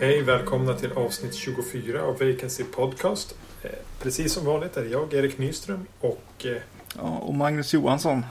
Hej, 0.00 0.22
välkomna 0.22 0.74
till 0.74 0.92
avsnitt 0.92 1.34
24 1.34 2.02
av 2.02 2.12
Vacancy 2.12 2.64
Podcast. 2.64 3.34
Eh, 3.62 3.70
precis 4.02 4.32
som 4.32 4.44
vanligt 4.44 4.76
är 4.76 4.84
det 4.84 4.88
jag, 4.88 5.14
Erik 5.14 5.38
Nyström, 5.38 5.86
och 6.00 6.46
eh, 6.46 6.62
Ja, 6.96 7.18
och 7.18 7.34
Magnus 7.34 7.74
Johansson 7.74 8.22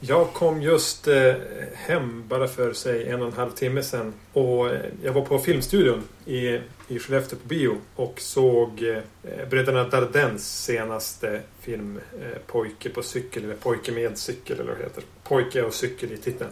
jag 0.00 0.32
kom 0.32 0.62
just 0.62 1.08
eh, 1.08 1.34
hem 1.74 2.24
bara 2.28 2.48
för 2.48 2.72
sig 2.72 3.08
en 3.08 3.20
och 3.20 3.26
en 3.26 3.32
halv 3.32 3.50
timme 3.50 3.82
sedan. 3.82 4.12
Och 4.32 4.70
eh, 4.70 4.80
jag 5.02 5.12
var 5.12 5.22
på 5.22 5.38
Filmstudion 5.38 6.02
i, 6.26 6.60
i 6.88 6.98
Skellefteå 6.98 7.38
på 7.38 7.48
bio 7.48 7.76
och 7.96 8.20
såg 8.20 8.82
eh, 8.82 9.48
Bröderna 9.50 9.84
Dardens 9.84 10.64
senaste 10.64 11.40
film 11.60 12.00
eh, 12.20 12.38
Pojke 12.46 12.88
på 12.88 13.02
cykel, 13.02 13.44
eller 13.44 13.54
Pojke 13.54 13.92
med 13.92 14.18
cykel, 14.18 14.60
eller 14.60 14.70
vad 14.70 14.78
det 14.78 14.84
heter. 14.84 15.04
Pojke 15.22 15.62
och 15.62 15.74
cykel 15.74 16.12
i 16.12 16.16
titeln. 16.16 16.50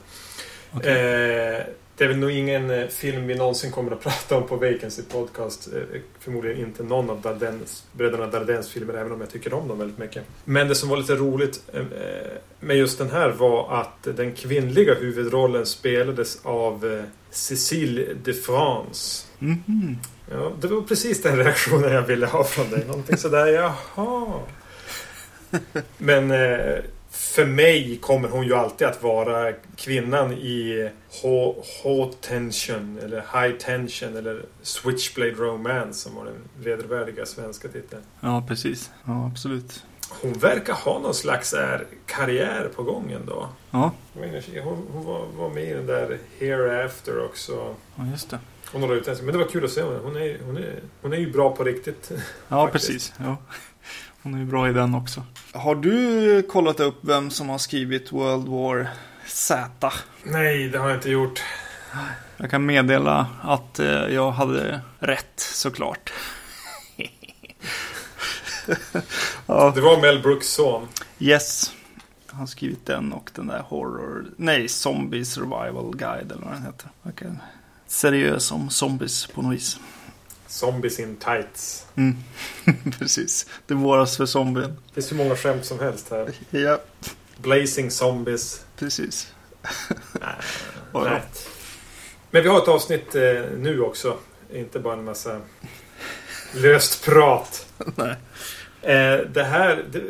Eh, 0.84 1.62
det 1.98 2.04
är 2.04 2.08
väl 2.08 2.16
nog 2.18 2.30
ingen 2.30 2.70
eh, 2.70 2.88
film 2.88 3.26
vi 3.26 3.34
någonsin 3.34 3.70
kommer 3.70 3.92
att 3.92 4.00
prata 4.02 4.36
om 4.36 4.46
på 4.46 4.56
Vacancy 4.56 5.02
Podcast. 5.02 5.68
Eh, 5.74 6.00
förmodligen 6.20 6.58
inte 6.58 6.82
någon 6.82 7.10
av 7.10 7.20
Dardens, 7.20 7.84
bröderna 7.92 8.26
Dardens 8.26 8.70
filmer, 8.70 8.94
även 8.94 9.12
om 9.12 9.20
jag 9.20 9.30
tycker 9.30 9.54
om 9.54 9.68
dem 9.68 9.78
väldigt 9.78 9.98
mycket. 9.98 10.24
Men 10.44 10.68
det 10.68 10.74
som 10.74 10.88
var 10.88 10.96
lite 10.96 11.14
roligt 11.14 11.62
eh, 11.72 11.84
med 12.60 12.76
just 12.76 12.98
den 12.98 13.10
här 13.10 13.30
var 13.30 13.80
att 13.80 14.16
den 14.16 14.34
kvinnliga 14.34 14.94
huvudrollen 14.94 15.66
spelades 15.66 16.38
av 16.42 17.02
Cécile 17.30 18.14
de 18.24 18.32
France. 18.32 19.26
Mhm. 19.38 19.96
Ja, 20.30 20.52
det 20.60 20.66
var 20.68 20.82
precis 20.82 21.22
den 21.22 21.36
reaktionen 21.36 21.92
jag 21.92 22.02
ville 22.02 22.26
ha 22.26 22.44
från 22.44 22.70
dig. 22.70 22.84
Någonting 22.86 23.16
sådär, 23.16 23.46
jaha. 23.46 24.40
Men 25.98 26.30
för 27.10 27.44
mig 27.44 27.98
kommer 28.02 28.28
hon 28.28 28.46
ju 28.46 28.54
alltid 28.54 28.86
att 28.86 29.02
vara 29.02 29.52
kvinnan 29.76 30.32
i 30.32 30.90
H-tension 31.22 32.98
eller 33.02 33.16
High 33.16 33.56
tension 33.58 34.16
eller 34.16 34.42
Switchblade 34.62 35.30
Romance 35.30 35.92
som 36.00 36.14
var 36.14 36.24
den 36.24 36.34
vedervärdiga 36.64 37.26
svenska 37.26 37.68
titeln. 37.68 38.02
Ja, 38.20 38.44
precis. 38.48 38.90
Ja, 39.04 39.26
absolut. 39.26 39.84
Hon 40.22 40.32
verkar 40.32 40.72
ha 40.72 40.98
någon 40.98 41.14
slags 41.14 41.52
är, 41.52 41.86
karriär 42.06 42.70
på 42.76 42.82
gång 42.82 43.12
ändå. 43.12 43.48
Ja, 43.70 43.92
Hon, 44.64 44.86
hon 44.92 45.04
var, 45.04 45.26
var 45.36 45.50
med 45.50 45.64
i 45.64 45.72
den 45.72 45.86
där 45.86 46.18
Hereafter 46.38 47.24
också. 47.24 47.74
ja 47.96 48.06
just 48.10 48.30
det. 48.30 48.38
Hon 48.72 48.82
har 48.82 48.94
utländsk. 48.94 49.24
Men 49.24 49.32
det 49.32 49.38
var 49.38 49.48
kul 49.48 49.64
att 49.64 49.70
se 49.70 49.82
henne. 49.82 49.98
Hon 50.02 50.16
är, 50.16 50.38
hon 50.46 50.56
är, 50.56 50.80
hon 51.02 51.12
är 51.12 51.16
ju 51.16 51.32
bra 51.32 51.56
på 51.56 51.64
riktigt. 51.64 52.10
Ja, 52.48 52.68
precis. 52.72 53.12
Ja. 53.18 53.36
Hon 54.22 54.34
är 54.34 54.38
ju 54.38 54.44
bra 54.44 54.68
i 54.68 54.72
den 54.72 54.94
också. 54.94 55.22
Har 55.52 55.74
du 55.74 56.42
kollat 56.42 56.80
upp 56.80 56.98
vem 57.00 57.30
som 57.30 57.48
har 57.48 57.58
skrivit 57.58 58.12
World 58.12 58.48
War 58.48 58.88
Z? 59.26 59.92
Nej, 60.24 60.68
det 60.68 60.78
har 60.78 60.88
jag 60.88 60.98
inte 60.98 61.10
gjort. 61.10 61.42
Jag 62.36 62.50
kan 62.50 62.66
meddela 62.66 63.26
att 63.42 63.78
eh, 63.78 63.86
jag 63.86 64.30
hade 64.30 64.80
rätt 64.98 65.32
såklart. 65.36 66.12
ja, 69.46 69.72
Det 69.74 69.80
var 69.80 70.00
Mel 70.00 70.22
Brooks 70.22 70.48
son. 70.48 70.88
yes. 71.18 71.72
Han 72.30 72.40
har 72.40 72.46
skrivit 72.46 72.86
den 72.86 73.12
och 73.12 73.30
den 73.34 73.46
där 73.46 73.60
Horror... 73.68 74.26
Nej, 74.36 74.68
Zombie 74.68 75.24
Survival 75.24 75.96
Guide 75.96 76.32
eller 76.32 76.44
vad 76.44 76.54
den 76.54 76.62
heter. 76.62 76.88
Okay. 77.04 77.28
Seriös 77.86 78.52
om 78.52 78.70
zombies 78.70 79.26
på 79.26 79.42
något 79.42 79.54
vis. 79.54 79.78
Zombies 80.48 80.98
in 81.00 81.16
tights. 81.16 81.86
Mm. 81.96 82.16
Precis. 82.98 83.46
Det 83.66 83.74
våras 83.74 84.16
för 84.16 84.26
zombien. 84.26 84.76
Det 84.88 84.94
finns 84.94 85.12
hur 85.12 85.16
många 85.16 85.36
skämt 85.36 85.64
som 85.64 85.78
helst 85.78 86.10
här. 86.10 86.30
Ja, 86.50 86.78
Blazing 87.36 87.90
zombies. 87.90 88.64
precis. 88.78 89.32
Nej. 90.20 90.34
Ja. 90.92 91.04
Nej. 91.04 91.22
Men 92.30 92.42
vi 92.42 92.48
har 92.48 92.62
ett 92.62 92.68
avsnitt 92.68 93.14
eh, 93.14 93.22
nu 93.58 93.80
också. 93.80 94.16
Inte 94.52 94.78
bara 94.78 94.94
en 94.94 95.04
massa 95.04 95.40
löst 96.54 97.04
prat. 97.04 97.66
Nej. 97.96 98.16
Eh, 98.82 99.20
det 99.34 99.44
här, 99.44 99.84
det, 99.92 100.02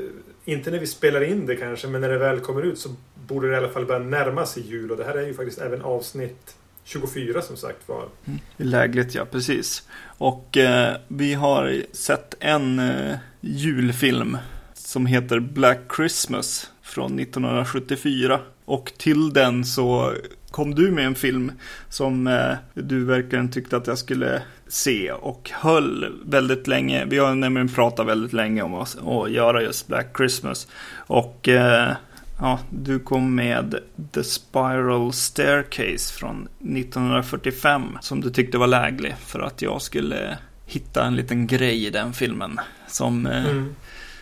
inte 0.45 0.71
när 0.71 0.79
vi 0.79 0.87
spelar 0.87 1.21
in 1.21 1.47
det 1.47 1.57
kanske, 1.57 1.87
men 1.89 2.01
när 2.01 2.09
det 2.09 2.19
väl 2.19 2.41
kommer 2.41 2.63
ut 2.63 2.79
så 2.79 2.95
borde 3.27 3.49
det 3.49 3.55
i 3.55 3.57
alla 3.57 3.69
fall 3.69 3.87
börja 3.87 3.99
närma 4.01 4.47
sig 4.47 4.63
jul. 4.63 4.91
Och 4.91 4.97
det 4.97 5.05
här 5.05 5.15
är 5.15 5.27
ju 5.27 5.35
faktiskt 5.35 5.59
även 5.59 5.83
avsnitt 5.83 6.55
24 6.89 7.43
som 7.43 7.57
sagt 7.57 7.89
var. 7.89 8.09
Mm. 8.25 8.41
Lägligt, 8.57 9.15
ja, 9.15 9.25
precis. 9.25 9.89
Och 10.05 10.57
eh, 10.57 10.97
vi 11.09 11.35
har 11.35 11.83
sett 11.93 12.35
en 12.41 12.79
eh, 12.79 13.17
julfilm 13.41 14.39
som 14.75 15.07
heter 15.07 15.41
Black 15.41 15.79
Christmas 15.97 16.71
från 16.83 17.19
1974. 17.19 18.41
Och 18.65 18.93
till 18.99 19.33
den 19.33 19.65
så 19.65 20.15
kom 20.51 20.75
du 20.75 20.91
med 20.91 21.07
en 21.07 21.15
film 21.15 21.53
som 21.89 22.27
eh, 22.27 22.55
du 22.75 23.05
verkligen 23.05 23.51
tyckte 23.51 23.77
att 23.77 23.87
jag 23.87 23.99
skulle 23.99 24.43
se 24.69 25.13
och 25.13 25.51
höll 25.55 26.21
väldigt 26.25 26.67
länge. 26.67 27.05
Vi 27.05 27.19
har 27.19 27.35
nämligen 27.35 27.69
pratat 27.69 28.07
väldigt 28.07 28.33
länge 28.33 28.63
om 28.63 28.75
att, 28.75 28.97
göra 29.31 29.63
just 29.63 29.89
Black 29.89 30.17
Christmas. 30.17 30.69
Och 30.97 31.49
eh, 31.49 31.93
ja, 32.41 32.59
du 32.71 32.99
kom 32.99 33.35
med 33.35 33.81
The 34.13 34.25
Spiral 34.25 35.13
Staircase 35.13 36.15
från 36.15 36.49
1945 36.61 37.99
som 38.01 38.21
du 38.21 38.31
tyckte 38.31 38.59
var 38.59 38.67
läglig 38.67 39.15
för 39.19 39.41
att 39.41 39.63
jag 39.63 39.83
skulle 39.83 40.39
hitta 40.67 41.05
en 41.05 41.17
liten 41.17 41.47
grej 41.47 41.87
i 41.87 41.91
den 41.91 42.13
filmen 42.13 42.61
som, 42.89 43.27
eh, 43.27 43.45
Mm. 43.47 43.75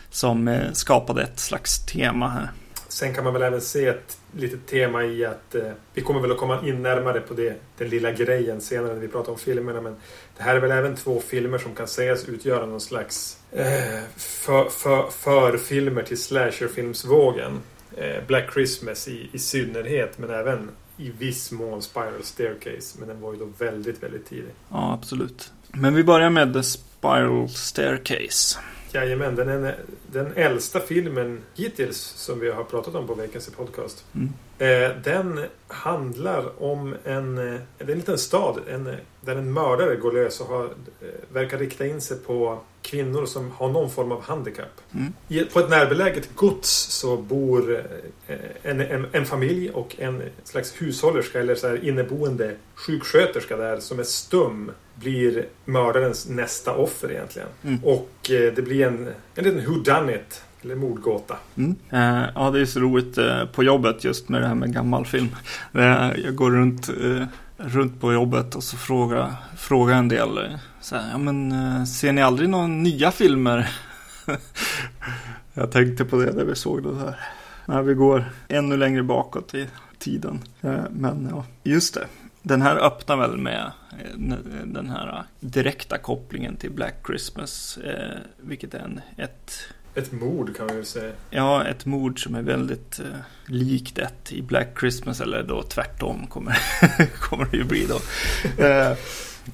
som 0.09 0.47
eh, 0.47 0.71
skapade 0.73 1.23
ett 1.23 1.39
slags 1.39 1.85
tema 1.85 2.29
här. 2.29 2.49
Sen 2.89 3.13
kan 3.13 3.23
man 3.23 3.33
väl 3.33 3.41
även 3.41 3.61
se 3.61 3.87
ett 3.87 4.17
litet 4.31 4.67
tema 4.67 5.03
i 5.03 5.25
att 5.25 5.55
eh, 5.55 5.71
vi 5.93 6.01
kommer 6.01 6.21
väl 6.21 6.31
att 6.31 6.37
komma 6.37 6.67
in 6.67 6.83
närmare 6.83 7.19
på 7.19 7.33
det, 7.33 7.55
den 7.77 7.89
lilla 7.89 8.11
grejen 8.11 8.61
senare 8.61 8.93
när 8.93 8.99
vi 9.01 9.07
pratar 9.07 9.31
om 9.31 9.37
filmerna. 9.37 9.81
Men 9.81 9.95
det 10.37 10.43
här 10.43 10.55
är 10.55 10.59
väl 10.59 10.71
även 10.71 10.95
två 10.95 11.21
filmer 11.27 11.57
som 11.57 11.75
kan 11.75 11.87
sägas 11.87 12.25
utgöra 12.29 12.65
någon 12.65 12.81
slags 12.81 13.37
eh, 13.51 13.99
för, 14.17 14.69
för, 14.69 15.09
förfilmer 15.09 16.03
till 16.03 16.21
slasherfilmsvågen. 16.21 17.59
Eh, 17.97 18.23
Black 18.27 18.53
Christmas 18.53 19.07
i, 19.07 19.29
i 19.31 19.39
synnerhet 19.39 20.17
men 20.17 20.29
även 20.29 20.69
i 20.97 21.09
viss 21.09 21.51
mån 21.51 21.81
Spiral 21.81 22.23
Staircase. 22.23 22.99
Men 22.99 23.07
den 23.07 23.21
var 23.21 23.33
ju 23.33 23.39
då 23.39 23.45
väldigt, 23.57 24.03
väldigt 24.03 24.25
tidig. 24.29 24.51
Ja, 24.71 24.93
absolut. 24.93 25.51
Men 25.71 25.95
vi 25.95 26.03
börjar 26.03 26.29
med 26.29 26.53
The 26.53 26.63
Spiral 26.63 27.49
Staircase. 27.49 28.59
Jajamän, 28.91 29.35
den 29.35 29.49
är 29.49 29.75
den 30.11 30.33
äldsta 30.35 30.79
filmen 30.79 31.41
hittills 31.55 31.97
som 31.97 32.39
vi 32.39 32.51
har 32.51 32.63
pratat 32.63 32.95
om 32.95 33.07
på 33.07 33.13
veckans 33.13 33.49
podcast. 33.49 34.05
Mm. 34.15 34.29
Eh, 34.59 34.97
den 35.03 35.45
handlar 35.67 36.63
om 36.63 36.95
en, 37.03 37.37
eh, 37.37 37.59
det 37.77 37.83
är 37.83 37.91
en 37.91 37.97
liten 37.97 38.17
stad 38.17 38.59
en, 38.67 38.95
där 39.21 39.35
en 39.35 39.53
mördare 39.53 39.95
går 39.95 40.11
lös 40.11 40.41
och 40.41 40.47
har, 40.47 40.63
eh, 40.65 41.07
verkar 41.33 41.57
rikta 41.57 41.85
in 41.85 42.01
sig 42.01 42.17
på 42.17 42.59
kvinnor 42.81 43.25
som 43.25 43.51
har 43.51 43.69
någon 43.69 43.89
form 43.89 44.11
av 44.11 44.21
handikapp. 44.21 44.81
Mm. 44.93 45.13
I, 45.27 45.43
på 45.43 45.59
ett 45.59 45.69
närbeläget 45.69 46.35
gods 46.35 46.69
så 46.69 47.17
bor 47.17 47.85
eh, 48.27 48.35
en, 48.63 48.81
en, 48.81 49.07
en 49.11 49.25
familj 49.25 49.69
och 49.69 49.95
en 49.99 50.23
slags 50.43 50.81
hushållerska 50.81 51.39
eller 51.39 51.55
så 51.55 51.75
inneboende 51.75 52.55
sjuksköterska 52.75 53.57
där 53.57 53.79
som 53.79 53.99
är 53.99 54.03
stum 54.03 54.71
blir 54.99 55.45
mördarens 55.65 56.29
nästa 56.29 56.73
offer 56.73 57.11
egentligen. 57.11 57.47
Mm. 57.63 57.83
Och 57.83 58.31
eh, 58.31 58.53
det 58.53 58.61
blir 58.61 58.87
en, 58.87 59.07
en 59.35 59.43
liten 59.43 59.65
whodunit 59.65 60.43
eller 60.61 60.75
mordgåta. 60.75 61.37
Mm. 61.55 61.75
Eh, 61.89 62.29
ja, 62.35 62.51
det 62.51 62.59
är 62.59 62.65
så 62.65 62.79
roligt 62.79 63.17
eh, 63.17 63.45
på 63.45 63.63
jobbet 63.63 64.03
just 64.03 64.29
med 64.29 64.41
det 64.41 64.47
här 64.47 64.55
med 64.55 64.73
gammal 64.73 65.05
film. 65.05 65.27
Jag 65.71 66.35
går 66.35 66.51
runt, 66.51 66.89
runt 67.57 68.01
på 68.01 68.13
jobbet 68.13 68.55
och 68.55 68.63
så 68.63 68.77
frågar, 68.77 69.33
frågar 69.57 69.95
en 69.95 70.07
del 70.07 70.57
så 70.81 70.95
här, 70.95 71.11
ja 71.11 71.17
men 71.17 71.87
ser 71.87 72.11
ni 72.11 72.21
aldrig 72.21 72.49
några 72.49 72.67
nya 72.67 73.11
filmer? 73.11 73.69
jag 75.53 75.71
tänkte 75.71 76.05
på 76.05 76.15
det 76.15 76.31
när 76.33 76.43
vi 76.43 76.55
såg 76.55 76.83
det 76.83 76.99
här. 76.99 77.19
När 77.65 77.81
vi 77.81 77.93
går 77.93 78.25
ännu 78.47 78.77
längre 78.77 79.03
bakåt 79.03 79.55
i 79.55 79.67
tiden. 79.99 80.39
Men 80.89 81.27
ja, 81.31 81.45
just 81.63 81.93
det. 81.93 82.05
Den 82.47 82.61
här 82.61 82.75
öppnar 82.75 83.17
väl 83.17 83.37
med 83.37 83.71
eh, 83.91 84.17
den 84.65 84.89
här 84.89 85.23
direkta 85.39 85.97
kopplingen 85.97 86.55
till 86.55 86.71
Black 86.71 86.95
Christmas. 87.05 87.77
Eh, 87.77 88.17
vilket 88.37 88.73
är 88.73 88.79
en, 88.79 89.01
ett 89.17 89.51
Ett 89.95 90.11
mord 90.11 90.55
kan 90.57 90.65
man 90.65 90.75
väl 90.75 90.85
säga. 90.85 91.13
Ja, 91.29 91.65
ett 91.65 91.85
mord 91.85 92.23
som 92.23 92.35
är 92.35 92.41
väldigt 92.41 92.99
eh, 92.99 93.05
likt 93.45 93.97
ett 93.97 94.31
i 94.31 94.41
Black 94.41 94.79
Christmas, 94.79 95.21
eller 95.21 95.43
då 95.43 95.63
tvärtom 95.63 96.27
kommer, 96.27 96.57
kommer 97.19 97.45
det 97.45 97.57
ju 97.57 97.63
bli 97.63 97.85
då. 97.85 97.99
Eh, 98.63 98.97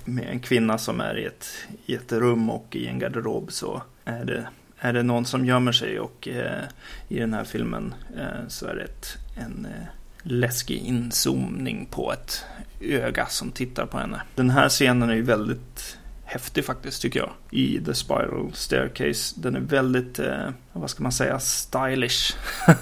med 0.05 0.29
en 0.29 0.39
kvinna 0.39 0.77
som 0.77 1.01
är 1.01 1.17
i 1.17 1.25
ett, 1.25 1.47
i 1.85 1.95
ett 1.95 2.11
rum 2.11 2.49
och 2.49 2.75
i 2.75 2.87
en 2.87 2.99
garderob 2.99 3.51
så 3.51 3.81
är 4.05 4.25
det, 4.25 4.47
är 4.79 4.93
det 4.93 5.03
någon 5.03 5.25
som 5.25 5.45
gömmer 5.45 5.71
sig 5.71 5.99
och 5.99 6.27
eh, 6.27 6.63
i 7.07 7.19
den 7.19 7.33
här 7.33 7.43
filmen 7.43 7.93
eh, 8.17 8.47
så 8.47 8.65
är 8.65 8.75
det 8.75 8.83
ett, 8.83 9.17
en, 9.37 9.65
eh, 9.65 9.87
läskig 10.23 10.77
inzoomning 10.77 11.87
på 11.91 12.13
ett 12.13 12.45
öga 12.83 13.25
som 13.25 13.51
tittar 13.51 13.85
på 13.85 13.97
henne. 13.97 14.21
Den 14.35 14.49
här 14.49 14.69
scenen 14.69 15.09
är 15.09 15.13
ju 15.13 15.21
väldigt 15.21 15.97
häftig 16.23 16.65
faktiskt 16.65 17.01
tycker 17.01 17.19
jag. 17.19 17.29
I 17.51 17.81
The 17.85 17.93
Spiral 17.93 18.53
Staircase. 18.53 19.35
Den 19.41 19.55
är 19.55 19.59
väldigt, 19.59 20.19
eh, 20.19 20.49
vad 20.73 20.89
ska 20.89 21.03
man 21.03 21.11
säga, 21.11 21.39
stylish. 21.39 22.35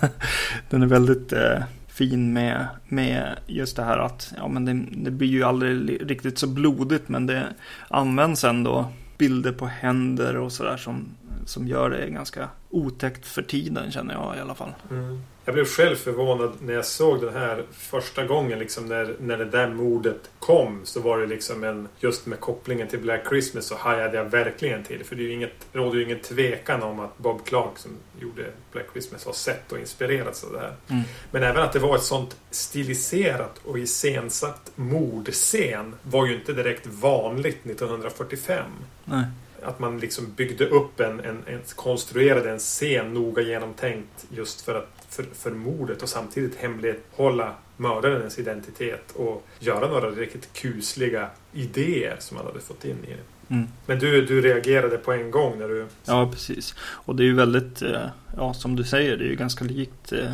den 0.69 0.83
är 0.83 0.88
väldigt 0.88 1.33
eh, 1.33 1.63
fin 1.88 2.33
med, 2.33 2.68
med 2.88 3.38
just 3.48 3.75
det 3.75 3.83
här 3.83 3.98
att 3.98 4.33
ja, 4.38 4.48
men 4.48 4.65
det, 4.65 5.03
det 5.03 5.12
blir 5.12 5.27
ju 5.27 5.44
aldrig 5.44 6.09
riktigt 6.12 6.38
så 6.38 6.47
blodigt 6.47 7.09
men 7.09 7.27
det 7.27 7.47
används 7.88 8.44
ändå 8.44 8.92
bilder 9.18 9.51
på 9.51 9.65
händer 9.65 10.38
och 10.38 10.51
sådär 10.51 10.77
som, 10.77 11.06
som 11.45 11.68
gör 11.68 11.89
det 11.89 12.09
ganska 12.09 12.50
otäckt 12.69 13.25
för 13.25 13.42
tiden 13.42 13.92
känner 13.92 14.13
jag 14.13 14.38
i 14.38 14.39
alla 14.39 14.56
fall. 14.56 14.74
Mm. 14.92 15.21
Jag 15.46 15.54
blev 15.54 15.66
själv 15.66 15.96
förvånad 15.96 16.54
när 16.62 16.74
jag 16.74 16.86
såg 16.86 17.22
den 17.22 17.34
här 17.34 17.64
första 17.72 18.26
gången. 18.26 18.60
Liksom 18.60 18.86
när, 18.86 19.16
när 19.20 19.38
det 19.38 19.46
där 19.46 19.70
mordet 19.70 20.30
kom 20.40 20.82
så 20.84 21.00
var 21.00 21.20
det 21.20 21.26
liksom 21.26 21.64
en... 21.64 21.88
Just 22.00 22.26
med 22.26 22.40
kopplingen 22.40 22.88
till 22.88 23.00
Black 23.00 23.22
Christmas 23.30 23.66
så 23.66 23.76
hajade 23.76 24.18
jag 24.18 24.26
verkligen 24.26 24.84
till. 24.84 25.04
För 25.04 25.16
det, 25.16 25.22
är 25.22 25.26
ju 25.26 25.34
inget, 25.34 25.68
råder 25.74 25.98
ju 25.98 26.04
ingen 26.04 26.20
tvekan 26.20 26.84
om 26.84 27.00
att 27.00 27.18
Bob 27.18 27.46
Clark 27.46 27.78
som 27.78 27.92
gjorde 28.20 28.46
Black 28.72 28.86
Christmas 28.92 29.26
har 29.26 29.34
sett 29.34 29.72
och 29.72 29.80
inspirerats 29.80 30.44
av 30.44 30.54
det 30.54 30.60
här. 30.60 30.76
Mm. 30.88 31.04
Men 31.32 31.44
även 31.44 31.64
att 31.64 31.74
det 31.74 31.80
var 31.80 31.96
ett 31.96 32.04
sånt 32.04 32.38
stiliserat 32.52 33.62
och 33.66 33.80
iscensatt 33.80 34.72
mordscen 34.76 35.96
var 36.04 36.26
ju 36.26 36.36
inte 36.36 36.54
direkt 36.54 36.88
vanligt 36.88 37.66
1945. 37.66 38.66
Nej 39.06 39.24
att 39.64 39.80
man 39.80 40.00
liksom 40.00 40.34
byggde 40.34 40.66
upp 40.66 41.00
en, 41.00 41.20
en, 41.20 41.44
en, 41.48 41.62
konstruerade 41.76 42.52
en 42.52 42.60
scen 42.60 43.14
noga 43.14 43.42
genomtänkt 43.42 44.26
just 44.30 44.62
för, 44.62 44.76
att, 44.76 45.00
för, 45.12 45.24
för 45.34 45.52
mordet 45.52 46.02
och 46.02 46.10
samtidigt 46.10 46.56
hemlighålla 46.56 47.54
mördarens 47.78 48.40
identitet 48.40 49.12
och 49.12 49.48
göra 49.60 49.88
några 49.88 50.10
riktigt 50.10 50.54
kusliga 50.54 51.30
idéer 51.54 52.16
som 52.19 52.38
man 52.38 52.46
hade 52.46 52.60
fått 52.60 52.86
in 52.86 52.98
i 53.04 53.08
det. 53.08 53.54
Mm. 53.56 53.68
Men 53.86 54.00
du, 54.00 54.25
du 54.25 54.42
reagerade 54.42 54.98
på 54.98 55.12
en 55.12 55.31
gång 55.31 55.60
när 55.60 55.68
du... 55.68 55.88
Ja, 56.06 56.30
precis. 56.31 56.75
Och 56.80 57.16
det 57.16 57.24
är 57.24 57.25
ju 57.25 57.36
väldigt, 57.36 57.81
eh, 57.81 58.08
ja 58.38 58.54
som 58.54 58.75
du 58.75 58.84
säger, 58.84 59.18
det 59.18 59.24
är 59.25 59.30
ju 59.30 59.36
ganska 59.36 59.66
likt 59.66 60.12
eh, 60.12 60.34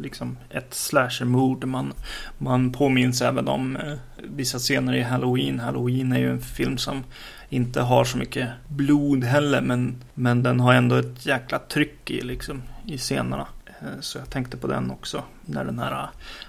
liksom 0.00 0.38
ett 0.50 0.74
slashermord. 0.74 1.64
Man, 1.64 1.92
man 2.38 2.72
påminns 2.72 3.22
även 3.22 3.48
om 3.48 3.76
eh, 3.76 3.92
vissa 4.16 4.58
scener 4.58 4.94
i 4.94 5.02
Halloween. 5.02 5.60
Halloween 5.60 6.12
är 6.12 6.18
ju 6.18 6.30
en 6.30 6.40
film 6.40 6.78
som 6.78 7.04
inte 7.48 7.80
har 7.80 8.04
så 8.04 8.18
mycket 8.18 8.48
blod 8.68 9.24
heller 9.24 9.60
men, 9.60 9.96
men 10.14 10.42
den 10.42 10.60
har 10.60 10.74
ändå 10.74 10.96
ett 10.96 11.26
jäkla 11.26 11.58
tryck 11.58 12.10
i, 12.10 12.20
liksom, 12.20 12.62
i 12.86 12.98
scenerna. 12.98 13.46
Eh, 13.80 14.00
så 14.00 14.18
jag 14.18 14.30
tänkte 14.30 14.56
på 14.56 14.66
den 14.66 14.90
också. 14.90 15.24
När 15.44 15.64
den 15.64 15.78
här, 15.78 16.08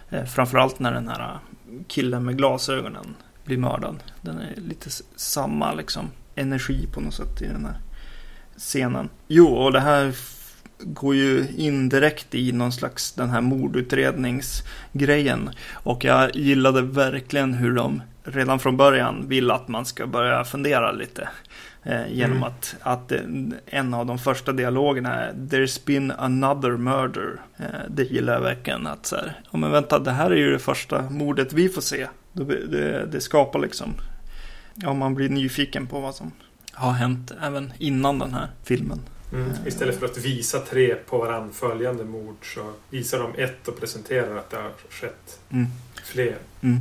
eh, 0.10 0.26
framförallt 0.26 0.80
när 0.80 0.94
den 0.94 1.08
här 1.08 1.40
killen 1.88 2.26
med 2.26 2.38
glasögonen 2.38 3.16
blir 3.46 3.58
mördad. 3.58 4.04
Den 4.22 4.40
är 4.40 4.54
lite 4.56 4.90
samma 5.16 5.74
liksom, 5.74 6.10
energi 6.36 6.88
på 6.94 7.02
något 7.02 7.14
sätt 7.14 7.42
i 7.42 7.48
den 7.48 7.66
här 7.66 7.78
scenen. 8.58 9.10
Jo, 9.28 9.48
och 9.48 9.72
det 9.72 9.80
här 9.80 10.16
går 10.80 11.16
ju 11.16 11.48
indirekt 11.58 12.36
i 12.36 12.52
någon 12.52 12.72
slags 12.72 13.12
den 13.12 13.30
här 13.30 13.42
mordutredningsgrejen. 13.42 15.50
Och 15.74 16.04
jag 16.04 16.36
gillade 16.36 16.82
verkligen 16.82 17.54
hur 17.54 17.76
de 17.76 18.02
redan 18.24 18.60
från 18.60 18.78
början 18.78 19.28
vill 19.28 19.52
att 19.52 19.68
man 19.68 19.86
ska 19.86 20.08
börja 20.08 20.44
fundera 20.44 20.92
lite. 20.92 21.30
Eh, 21.88 22.14
genom 22.14 22.38
mm. 22.38 22.44
att, 22.44 22.76
att 22.82 23.12
en 23.66 23.94
av 23.94 24.06
de 24.06 24.20
första 24.20 24.52
dialogerna 24.52 25.14
är 25.14 25.34
There's 25.34 25.86
been 25.86 26.12
another 26.12 26.78
murder. 26.78 27.42
Eh, 27.58 27.66
det 27.90 28.04
gillar 28.04 28.34
jag 28.34 28.42
verkligen. 28.42 28.88
Att 28.88 29.06
så 29.06 29.16
här, 29.16 29.40
ja 29.52 29.58
men 29.58 29.72
vänta, 29.72 30.00
det 30.00 30.12
här 30.12 30.32
är 30.32 30.36
ju 30.36 30.52
det 30.52 30.60
första 30.60 31.10
mordet 31.10 31.54
vi 31.54 31.70
får 31.70 31.82
se. 31.82 32.08
Det, 32.34 32.68
det, 32.68 33.06
det 33.06 33.22
skapar 33.22 33.60
liksom, 33.60 33.94
ja 34.76 34.94
man 34.94 35.16
blir 35.16 35.30
nyfiken 35.30 35.88
på 35.88 36.00
vad 36.00 36.16
som 36.16 36.32
har 36.72 36.92
hänt 36.92 37.32
även 37.42 37.74
innan 37.78 38.20
den 38.20 38.34
här 38.34 38.48
filmen. 38.64 39.00
Mm. 39.34 39.52
Istället 39.66 40.00
för 40.00 40.06
att 40.06 40.18
visa 40.18 40.60
tre 40.60 40.96
på 40.96 41.18
varandra 41.18 41.54
följande 41.54 42.04
mord 42.04 42.56
så 42.56 42.72
visar 42.90 43.20
de 43.20 43.44
ett 43.44 43.68
och 43.68 43.80
presenterar 43.80 44.38
att 44.38 44.50
det 44.50 44.58
har 44.58 44.72
skett 44.90 45.40
mm. 45.50 45.68
fler. 46.04 46.36
Mm. 46.62 46.80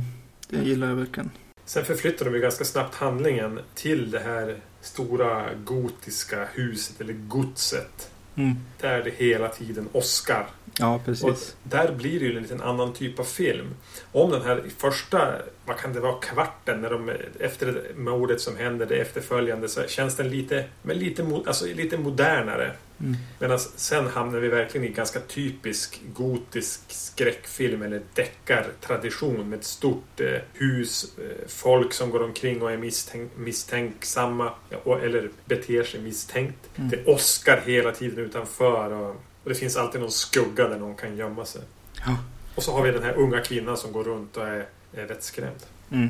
Det 0.49 0.63
gillar 0.63 0.87
jag 0.87 0.95
verkligen. 0.95 1.31
Sen 1.65 1.85
förflyttar 1.85 2.25
de 2.25 2.35
ju 2.35 2.41
ganska 2.41 2.65
snabbt 2.65 2.95
handlingen 2.95 3.59
till 3.75 4.11
det 4.11 4.19
här 4.19 4.57
stora 4.85 5.53
gotiska 5.53 6.47
huset 6.53 7.01
eller 7.01 7.13
godset. 7.13 8.09
Mm. 8.35 8.55
Där 8.81 9.03
det 9.03 9.11
hela 9.17 9.49
tiden 9.49 9.89
åskar. 9.91 10.47
Ja, 10.79 11.01
precis. 11.05 11.23
Och 11.23 11.37
där 11.63 11.91
blir 11.91 12.19
det 12.19 12.25
ju 12.25 12.37
en 12.37 12.43
liten 12.43 12.61
annan 12.61 12.93
typ 12.93 13.19
av 13.19 13.23
film. 13.23 13.75
Om 14.11 14.31
den 14.31 14.41
här 14.41 14.63
första, 14.77 15.35
vad 15.65 15.77
kan 15.77 15.93
det 15.93 15.99
vara, 15.99 16.19
kvarten 16.21 16.81
när 16.81 16.89
de, 16.89 17.11
efter 17.39 17.91
mordet 17.95 18.41
som 18.41 18.57
händer, 18.57 18.85
det 18.85 18.95
efterföljande, 18.95 19.69
så 19.69 19.87
känns 19.87 20.15
den 20.15 20.29
lite, 20.29 20.65
men 20.81 20.97
lite, 20.97 21.41
alltså 21.45 21.65
lite 21.65 21.97
modernare. 21.97 22.71
Mm. 22.99 23.15
Medan 23.39 23.59
sen 23.59 24.07
hamnar 24.07 24.39
vi 24.39 24.47
verkligen 24.47 24.87
i 24.87 24.89
ganska 24.89 25.19
typisk 25.19 26.01
gotisk 26.13 26.81
skräckfilm 26.87 27.81
eller 27.81 28.01
deckartradition 28.13 29.49
med 29.49 29.59
ett 29.59 29.65
stort 29.65 30.19
eh, 30.19 30.41
hus, 30.53 31.17
eh, 31.17 31.47
folk 31.47 31.93
som 31.93 32.09
går 32.09 32.23
omkring 32.23 32.61
och 32.61 32.71
är 32.71 32.77
misstänk 32.77 33.31
misstänksamma 33.37 34.51
och, 34.83 35.03
eller 35.03 35.29
beter 35.45 35.83
sig 35.83 36.01
misstänkt. 36.01 36.69
Mm. 36.75 36.89
Det 36.89 37.05
åskar 37.05 37.61
hela 37.65 37.91
tiden 37.91 38.19
utanför 38.25 38.91
och, 38.91 39.15
och, 39.45 39.49
det 39.49 39.55
finns 39.55 39.77
alltid 39.77 40.01
någon 40.01 40.11
skugga 40.11 40.67
där 40.67 40.79
någon 40.79 40.95
kan 40.95 41.17
gömma 41.17 41.45
sig. 41.45 41.61
Ja. 42.05 42.17
Och 42.55 42.63
så 42.63 42.71
har 42.71 42.83
vi 42.83 42.91
den 42.91 43.03
här 43.03 43.13
unga 43.13 43.39
kvinnan 43.39 43.77
som 43.77 43.91
går 43.91 44.03
runt 44.03 44.37
och 44.37 44.47
är, 44.47 44.65
är 44.93 45.05
vettskrämd. 45.05 45.65
Mm. 45.91 46.09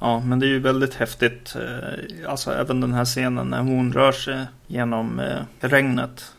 Ja, 0.00 0.20
men 0.20 0.38
det 0.38 0.46
är 0.46 0.48
ju 0.48 0.58
väldigt 0.58 0.94
häftigt. 0.94 1.54
Eh, 1.56 2.30
alltså 2.30 2.52
även 2.52 2.80
den 2.80 2.92
här 2.92 3.04
scenen 3.04 3.46
när 3.46 3.60
hon 3.62 3.92
rör 3.92 4.12
sig 4.12 4.46
genom 4.66 5.20
eh, 5.20 5.42
regnet 5.60 6.32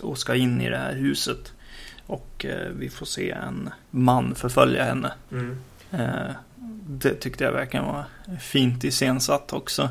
och 0.00 0.18
ska 0.18 0.34
in 0.34 0.60
i 0.60 0.70
det 0.70 0.78
här 0.78 0.94
huset. 0.94 1.52
Och 2.06 2.44
eh, 2.44 2.70
vi 2.70 2.88
får 2.88 3.06
se 3.06 3.30
en 3.30 3.70
man 3.90 4.34
förfölja 4.34 4.84
henne. 4.84 5.12
Mm. 5.32 5.56
Det 6.88 7.14
tyckte 7.14 7.44
jag 7.44 7.52
verkligen 7.52 7.86
var 7.86 8.04
fint 8.40 8.84
iscensatt 8.84 9.52
också. 9.52 9.88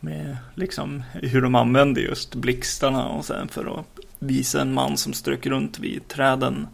Med 0.00 0.36
liksom 0.54 1.02
hur 1.12 1.42
de 1.42 1.54
använde 1.54 2.00
just 2.00 2.34
blixtarna 2.34 3.08
och 3.08 3.24
sen 3.24 3.48
för 3.48 3.80
att 3.80 3.97
visa 4.18 4.60
en 4.60 4.74
man 4.74 4.96
som 4.96 5.12
strök 5.12 5.46
runt 5.46 5.78
vid 5.78 6.08
träden. 6.08 6.66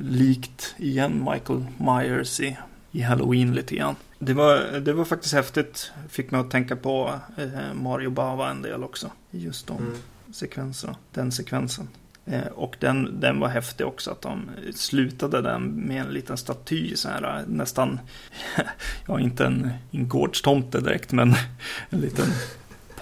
likt 0.00 0.74
igen 0.78 1.28
Michael 1.32 1.64
Myers 1.78 2.40
i, 2.40 2.56
i 2.92 3.00
Halloween 3.00 3.54
lite 3.54 3.76
grann. 3.76 3.96
Det 4.18 4.34
var, 4.34 4.80
det 4.80 4.92
var 4.92 5.04
faktiskt 5.04 5.34
häftigt. 5.34 5.92
Fick 6.08 6.30
mig 6.30 6.40
att 6.40 6.50
tänka 6.50 6.76
på 6.76 7.14
eh, 7.36 7.74
Mario 7.74 8.10
Bava 8.10 8.50
en 8.50 8.62
del 8.62 8.84
också. 8.84 9.10
Just 9.30 9.66
de 9.66 9.76
mm. 9.78 9.94
sekvenserna. 10.32 10.96
Den 11.10 11.32
sekvensen. 11.32 11.88
Eh, 12.24 12.46
och 12.46 12.76
den, 12.78 13.20
den 13.20 13.40
var 13.40 13.48
häftig 13.48 13.86
också 13.86 14.10
att 14.10 14.22
de 14.22 14.50
slutade 14.74 15.42
den 15.42 15.62
med 15.62 16.00
en 16.00 16.12
liten 16.12 16.36
staty 16.36 16.96
så 16.96 17.08
här 17.08 17.44
nästan, 17.46 18.00
ja 19.06 19.20
inte 19.20 19.46
en, 19.46 19.70
en 19.90 20.08
gårdstomte 20.08 20.80
direkt 20.80 21.12
men 21.12 21.34
en 21.90 22.00
liten 22.00 22.26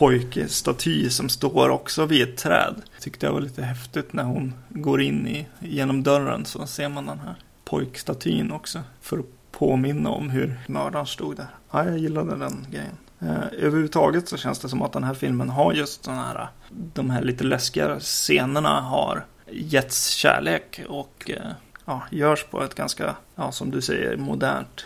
pojkstaty 0.01 1.11
som 1.11 1.29
står 1.29 1.69
också 1.69 2.07
vid 2.07 2.23
ett 2.23 2.37
träd. 2.37 2.83
Tyckte 3.01 3.27
jag 3.27 3.33
var 3.33 3.41
lite 3.41 3.63
häftigt 3.63 4.13
när 4.13 4.25
hon 4.25 4.55
går 4.69 5.03
in 5.03 5.27
i, 5.27 5.47
genom 5.59 6.03
dörren 6.03 6.45
så 6.45 6.67
ser 6.67 6.89
man 6.89 7.07
den 7.07 7.19
här 7.19 7.35
pojkstatyn 7.65 8.53
också. 8.53 8.81
För 9.01 9.19
att 9.19 9.25
påminna 9.53 10.11
om 10.11 10.31
hur 10.31 10.61
mördaren 10.67 11.07
stod 11.07 11.37
där. 11.37 11.47
Ja, 11.71 11.85
jag 11.85 11.99
gillade 11.99 12.37
den 12.37 12.67
grejen. 12.71 12.97
Eh, 13.19 13.65
överhuvudtaget 13.67 14.29
så 14.29 14.37
känns 14.37 14.59
det 14.59 14.69
som 14.69 14.83
att 14.83 14.93
den 14.93 15.05
här 15.05 15.15
filmen 15.15 15.49
har 15.51 15.73
just 15.73 16.05
sådana 16.05 16.23
här, 16.23 16.49
de 16.71 17.11
här 17.11 17.23
lite 17.23 17.45
läskigare 17.45 18.01
scenerna 18.01 18.81
har 18.81 19.25
getts 19.51 20.09
kärlek 20.09 20.81
och 20.89 21.31
eh, 21.31 21.51
ja, 21.85 22.03
görs 22.11 22.45
på 22.45 22.63
ett 22.63 22.75
ganska, 22.75 23.17
ja, 23.35 23.53
som 23.53 23.71
du 23.71 23.83
säger, 23.83 24.17
modernt 24.17 24.85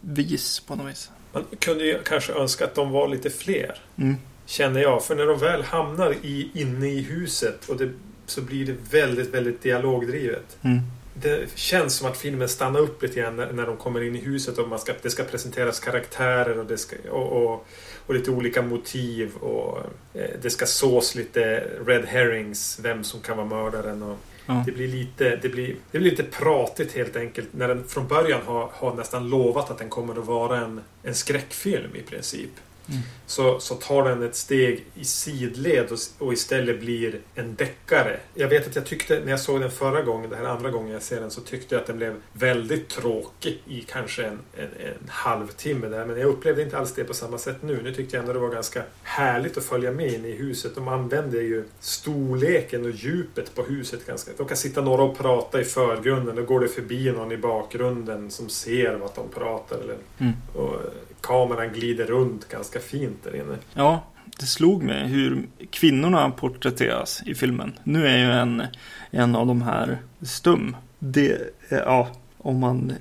vis 0.00 0.60
på 0.60 0.76
något 0.76 0.90
vis. 0.90 1.10
Man 1.32 1.44
kunde 1.58 1.84
ju 1.84 2.02
kanske 2.02 2.32
önska 2.32 2.64
att 2.64 2.74
de 2.74 2.90
var 2.90 3.08
lite 3.08 3.30
fler. 3.30 3.78
Mm. 3.96 4.16
Känner 4.46 4.80
jag. 4.80 5.04
För 5.04 5.14
när 5.14 5.26
de 5.26 5.38
väl 5.38 5.62
hamnar 5.62 6.14
i, 6.22 6.50
inne 6.54 6.88
i 6.88 7.00
huset 7.00 7.68
och 7.68 7.76
det, 7.76 7.90
så 8.26 8.40
blir 8.40 8.66
det 8.66 8.76
väldigt, 8.90 9.34
väldigt 9.34 9.62
dialogdrivet. 9.62 10.56
Mm 10.62 10.80
det 11.14 11.48
känns 11.54 11.96
som 11.96 12.08
att 12.08 12.16
filmen 12.16 12.48
stannar 12.48 12.80
upp 12.80 13.02
lite 13.02 13.20
grann 13.20 13.36
när, 13.36 13.52
när 13.52 13.66
de 13.66 13.76
kommer 13.76 14.02
in 14.02 14.16
i 14.16 14.20
huset 14.20 14.58
och 14.58 14.68
man 14.68 14.78
ska, 14.78 14.92
det 15.02 15.10
ska 15.10 15.24
presenteras 15.24 15.80
karaktärer 15.80 16.58
och, 16.58 16.66
det 16.66 16.78
ska, 16.78 16.96
och, 17.10 17.42
och, 17.42 17.66
och 18.06 18.14
lite 18.14 18.30
olika 18.30 18.62
motiv 18.62 19.36
och 19.36 19.78
eh, 20.14 20.30
det 20.42 20.50
ska 20.50 20.66
sås 20.66 21.14
lite 21.14 21.70
red 21.86 22.04
herrings, 22.04 22.78
vem 22.82 23.04
som 23.04 23.20
kan 23.20 23.36
vara 23.36 23.46
mördaren. 23.46 24.02
Och, 24.02 24.16
ja. 24.46 24.62
det, 24.66 24.72
blir 24.72 24.88
lite, 24.88 25.36
det, 25.36 25.48
blir, 25.48 25.76
det 25.90 25.98
blir 25.98 26.10
lite 26.10 26.22
pratigt 26.22 26.92
helt 26.92 27.16
enkelt 27.16 27.48
när 27.52 27.68
den 27.68 27.84
från 27.84 28.08
början 28.08 28.40
har, 28.46 28.70
har 28.72 28.94
nästan 28.94 29.28
lovat 29.28 29.70
att 29.70 29.78
den 29.78 29.88
kommer 29.88 30.18
att 30.18 30.26
vara 30.26 30.60
en, 30.60 30.80
en 31.02 31.14
skräckfilm 31.14 31.96
i 31.96 32.02
princip. 32.02 32.50
Mm. 32.88 33.00
Så, 33.26 33.60
så 33.60 33.74
tar 33.74 34.08
den 34.08 34.22
ett 34.22 34.36
steg 34.36 34.84
i 34.94 35.04
sidled 35.04 35.86
och, 35.92 35.98
och 36.26 36.32
istället 36.32 36.80
blir 36.80 37.20
en 37.34 37.54
deckare. 37.54 38.20
Jag 38.34 38.48
vet 38.48 38.66
att 38.66 38.76
jag 38.76 38.86
tyckte 38.86 39.20
när 39.24 39.30
jag 39.30 39.40
såg 39.40 39.60
den 39.60 39.70
förra 39.70 40.02
gången, 40.02 40.30
det 40.30 40.36
här 40.36 40.44
andra 40.44 40.70
gången 40.70 40.92
jag 40.92 41.02
ser 41.02 41.20
den, 41.20 41.30
så 41.30 41.40
tyckte 41.40 41.74
jag 41.74 41.80
att 41.80 41.86
den 41.86 41.96
blev 41.96 42.14
väldigt 42.32 42.88
tråkig 42.88 43.62
i 43.66 43.80
kanske 43.80 44.24
en, 44.24 44.38
en, 44.56 44.68
en 44.86 45.08
halvtimme 45.08 45.88
där. 45.88 46.06
Men 46.06 46.18
jag 46.18 46.28
upplevde 46.28 46.62
inte 46.62 46.78
alls 46.78 46.94
det 46.94 47.04
på 47.04 47.14
samma 47.14 47.38
sätt 47.38 47.56
nu. 47.62 47.82
Nu 47.82 47.94
tyckte 47.94 48.16
jag 48.16 48.20
ändå 48.22 48.32
det 48.32 48.38
var 48.38 48.50
ganska 48.50 48.82
härligt 49.02 49.56
att 49.56 49.64
följa 49.64 49.90
med 49.90 50.12
in 50.12 50.24
i 50.24 50.32
huset. 50.32 50.74
De 50.74 50.88
använder 50.88 51.40
ju 51.40 51.64
storleken 51.80 52.84
och 52.84 52.90
djupet 52.90 53.54
på 53.54 53.62
huset 53.62 54.06
ganska. 54.06 54.30
De 54.36 54.46
kan 54.46 54.56
sitta 54.56 54.80
några 54.80 55.02
och 55.02 55.18
prata 55.18 55.60
i 55.60 55.64
förgrunden. 55.64 56.36
Då 56.36 56.42
går 56.42 56.60
det 56.60 56.68
förbi 56.68 57.12
någon 57.12 57.32
i 57.32 57.36
bakgrunden 57.36 58.30
som 58.30 58.48
ser 58.48 58.94
vad 58.94 59.10
de 59.14 59.28
pratar. 59.28 59.76
Eller, 59.78 59.96
Mm. 60.18 60.32
och 60.54 60.80
kameran 61.26 61.72
glider 61.72 62.06
runt 62.06 62.48
ganska 62.48 62.80
fint 62.80 63.24
där 63.24 63.36
inne. 63.36 63.58
Ja, 63.74 64.04
det 64.40 64.46
slog 64.46 64.82
mig 64.82 65.06
hur 65.06 65.46
kvinnorna 65.70 66.30
porträtteras 66.30 67.22
i 67.26 67.34
filmen. 67.34 67.72
Nu 67.84 68.06
är 68.06 68.16
ju 68.16 68.32
en, 68.32 68.62
en 69.10 69.36
av 69.36 69.46
de 69.46 69.62
här 69.62 69.98
stum. 70.22 70.76
Det, 70.98 71.32
eh, 71.68 71.78
ja, 71.78 72.08
om 72.38 72.58
man 72.58 72.92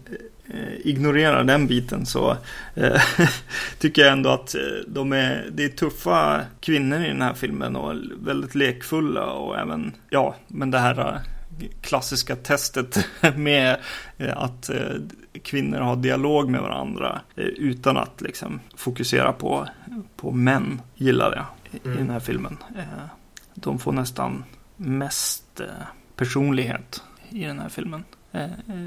eh, 0.54 0.88
ignorerar 0.88 1.44
den 1.44 1.68
biten 1.68 2.06
så 2.06 2.38
eh, 2.76 3.02
tycker 3.80 4.02
jag 4.02 4.12
ändå 4.12 4.30
att 4.30 4.56
eh, 4.56 4.62
de 4.88 5.12
är, 5.12 5.50
det 5.52 5.64
är 5.64 5.70
tuffa 5.70 6.42
kvinnor 6.60 7.04
i 7.04 7.08
den 7.08 7.22
här 7.22 7.34
filmen 7.34 7.76
och 7.76 7.96
väldigt 8.20 8.56
lekfulla 8.56 9.26
och 9.26 9.60
även, 9.60 9.92
ja, 10.10 10.36
men 10.48 10.72
det 10.72 10.80
här 10.80 11.22
klassiska 11.82 12.36
testet 12.36 13.08
med 13.36 13.78
eh, 14.18 14.38
att 14.38 14.70
eh, 14.70 14.80
kvinnor 15.44 15.78
har 15.80 15.96
dialog 15.96 16.50
med 16.50 16.62
varandra 16.62 17.22
eh, 17.36 17.44
utan 17.46 17.98
att 17.98 18.22
liksom 18.22 18.60
fokusera 18.76 19.34
på, 19.34 19.68
på 20.16 20.32
män 20.32 20.82
gillar 20.96 21.36
jag 21.36 21.46
i, 21.72 21.88
Mm. 21.88 21.98
den 21.98 22.10
här 22.10 22.20
filmen. 22.20 22.58
De 23.54 23.80
får 23.80 23.92
nästan 23.92 24.44
mest 24.78 25.62
personlighet 26.16 27.04
i 27.30 27.44
den 27.44 27.60
här 27.60 27.70
filmen. 27.70 28.04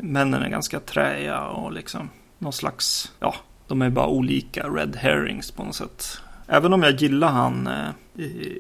Männen 0.03 0.43
är 0.43 0.49
ganska 0.49 0.81
träiga 0.81 1.41
och 1.41 1.73
liksom 1.73 2.11
någon 2.39 2.53
slags, 2.53 3.13
ja, 3.21 3.35
de 3.67 3.83
är 3.83 3.91
bara 3.91 4.07
olika 4.07 4.69
red 4.69 4.97
herrings 4.97 5.51
på 5.51 5.65
något 5.65 5.75
sätt. 5.75 6.21
Även 6.47 6.73
om 6.73 6.83
jag 6.83 6.93
gillar 6.95 7.29
han 7.29 7.69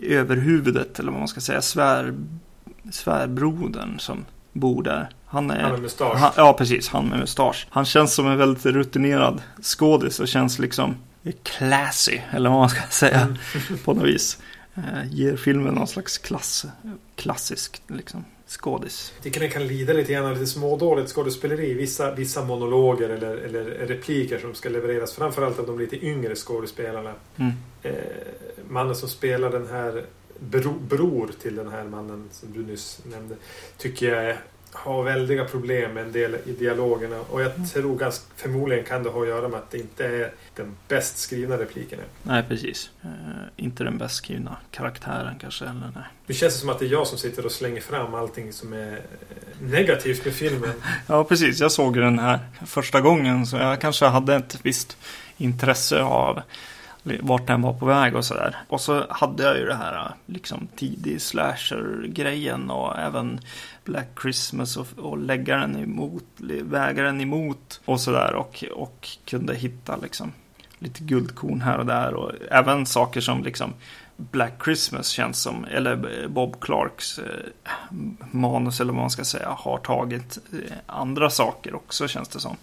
överhuvudet 0.03 0.99
eller 0.99 1.11
vad 1.11 1.19
man 1.21 1.29
ska 1.29 1.41
säga, 1.41 1.63
svär, 1.63 2.15
svärbrodern 2.91 3.99
som 3.99 4.25
bor 4.53 4.83
där. 4.83 5.09
Han 5.27 5.51
är... 5.51 5.61
Han 5.61 5.73
med 5.73 5.83
mustasch. 5.83 6.17
Han, 6.17 6.33
ja, 6.37 6.53
precis. 6.53 6.89
Han 6.89 7.07
med 7.07 7.19
mustasch. 7.19 7.67
Han 7.71 7.85
känns 7.85 8.15
som 8.15 8.27
en 8.27 8.39
väldigt 8.39 8.67
rutinerad 8.67 9.43
skådis 9.63 10.21
och 10.21 10.29
känns 10.29 10.59
liksom 10.59 10.97
classy, 11.43 12.19
eller 12.31 12.51
vad 12.51 12.59
man 12.59 12.69
ska 12.69 12.83
säga, 12.91 13.21
Mm. 13.21 13.37
på 13.85 13.95
något 13.95 14.05
vis. 14.05 14.39
Eh, 14.75 14.83
ger 15.11 15.37
filmen 15.37 15.75
någon 15.75 15.87
slags 15.87 16.19
klass, 16.19 16.67
klassisk 17.17 17.83
liksom, 17.87 18.25
skådis. 18.47 19.13
Jag 19.17 19.25
tycker 19.25 19.41
den 19.41 19.51
kan 19.51 19.67
lida 19.67 19.93
lite 19.93 20.13
grann 20.13 20.27
av 20.27 20.33
lite 20.33 20.47
smådåligt 20.47 21.11
skådespeleri. 21.11 21.75
Vissa, 21.75 22.15
vissa 22.15 22.45
monologer 22.45 23.09
eller, 23.09 23.37
eller 23.37 23.65
repliker 23.65 24.39
som 24.39 24.55
ska 24.55 24.69
levereras. 24.69 25.13
Framförallt 25.15 25.59
av 25.59 25.67
de 25.67 25.79
lite 25.79 26.07
yngre 26.07 26.35
skådespelarna. 26.35 27.13
Mm. 27.37 27.53
Eh, 27.83 27.93
mannen 28.69 28.95
som 28.95 29.09
spelar 29.09 29.51
den 29.51 29.67
här 29.71 30.05
bror 30.89 31.31
till 31.43 31.57
den 31.57 31.69
här 31.69 31.85
mannen 31.85 32.29
som 32.31 32.53
du 32.53 32.63
nyss 32.63 33.01
nämnde. 33.05 33.35
Tycker 33.79 34.15
jag 34.15 34.37
har 34.77 35.03
väldiga 35.03 35.45
problem 35.45 35.93
med 35.93 36.07
en 36.07 36.13
del 36.13 36.37
i 36.45 36.53
dialogerna. 36.53 37.21
Och 37.31 37.43
jag 37.43 37.53
tror 37.73 37.99
ganska, 37.99 38.25
förmodligen 38.37 38.85
kan 38.85 39.03
det 39.03 39.11
ha 39.11 39.23
att 39.23 39.29
göra 39.29 39.49
med 39.49 39.59
att 39.59 39.71
det 39.71 39.79
inte 39.79 40.07
är 40.07 40.33
den 40.57 40.77
bäst 40.89 41.19
skrivna 41.19 41.59
repliken. 41.59 41.99
Nej, 42.23 42.45
precis. 42.49 42.91
Eh, 43.03 43.09
inte 43.57 43.85
den 43.85 43.99
bäst 43.99 44.15
skrivna 44.15 44.57
karaktären 44.71 45.39
kanske. 45.41 45.65
Eller 45.65 45.91
nej. 45.95 46.05
Nu 46.27 46.35
känns 46.35 46.55
det 46.55 46.61
som 46.61 46.69
att 46.69 46.79
det 46.79 46.87
är 46.87 46.91
jag 46.91 47.07
som 47.07 47.19
sitter 47.19 47.47
och 47.47 47.53
slänger 47.53 47.81
fram 47.81 48.15
allting 48.15 48.53
som 48.53 48.73
är 48.73 48.93
eh, 48.93 48.99
negativt 49.61 50.25
med 50.25 50.35
filmen. 50.35 50.73
Ja, 51.07 51.25
precis. 51.25 51.61
Jag 51.61 51.73
såg 51.73 51.97
den 51.97 52.19
här 52.19 52.39
första 52.67 53.01
gången 53.01 53.47
så 53.47 53.57
jag 53.57 53.81
kanske 53.81 54.07
hade 54.07 54.35
ett 54.35 54.59
visst 54.63 54.97
intresse 55.37 56.03
av 56.03 56.43
vart 57.21 57.47
den 57.47 57.63
var 57.63 57.73
på 57.73 57.87
väg 57.87 58.17
och 58.17 58.25
sådär. 58.25 58.57
Och 58.69 58.81
så 58.81 59.07
hade 59.11 59.43
jag 59.43 59.59
ju 59.59 59.67
det 59.67 59.75
här 59.75 60.15
liksom 60.27 60.69
tidig 60.77 61.23
slasher-grejen 61.23 62.71
och 62.71 62.99
även 62.99 63.41
Black 63.85 64.09
Christmas 64.23 64.77
och, 64.77 64.87
och 64.97 65.19
lägga 65.19 65.57
den 65.57 65.77
emot, 65.77 66.25
väga 66.63 67.03
den 67.03 67.21
emot 67.21 67.81
och 67.85 68.01
sådär 68.01 68.35
och, 68.35 68.65
och 68.75 69.09
kunde 69.25 69.55
hitta 69.55 69.97
liksom 69.97 70.33
lite 70.79 71.03
guldkorn 71.03 71.61
här 71.61 71.79
och 71.79 71.87
där 71.87 72.15
och 72.15 72.33
även 72.51 72.87
saker 72.87 73.21
som 73.21 73.43
liksom 73.43 73.73
Black 74.17 74.65
Christmas 74.65 75.09
känns 75.09 75.43
som, 75.43 75.65
eller 75.65 76.29
Bob 76.29 76.61
Clarks 76.61 77.19
eh, 77.19 77.53
manus 78.31 78.81
eller 78.81 78.93
vad 78.93 79.01
man 79.01 79.11
ska 79.11 79.25
säga, 79.25 79.49
har 79.49 79.79
tagit 79.79 80.39
eh, 80.53 80.77
andra 80.87 81.31
saker 81.31 81.75
också 81.75 82.09
känns 82.09 82.29
det 82.29 82.41
som. 82.41 82.57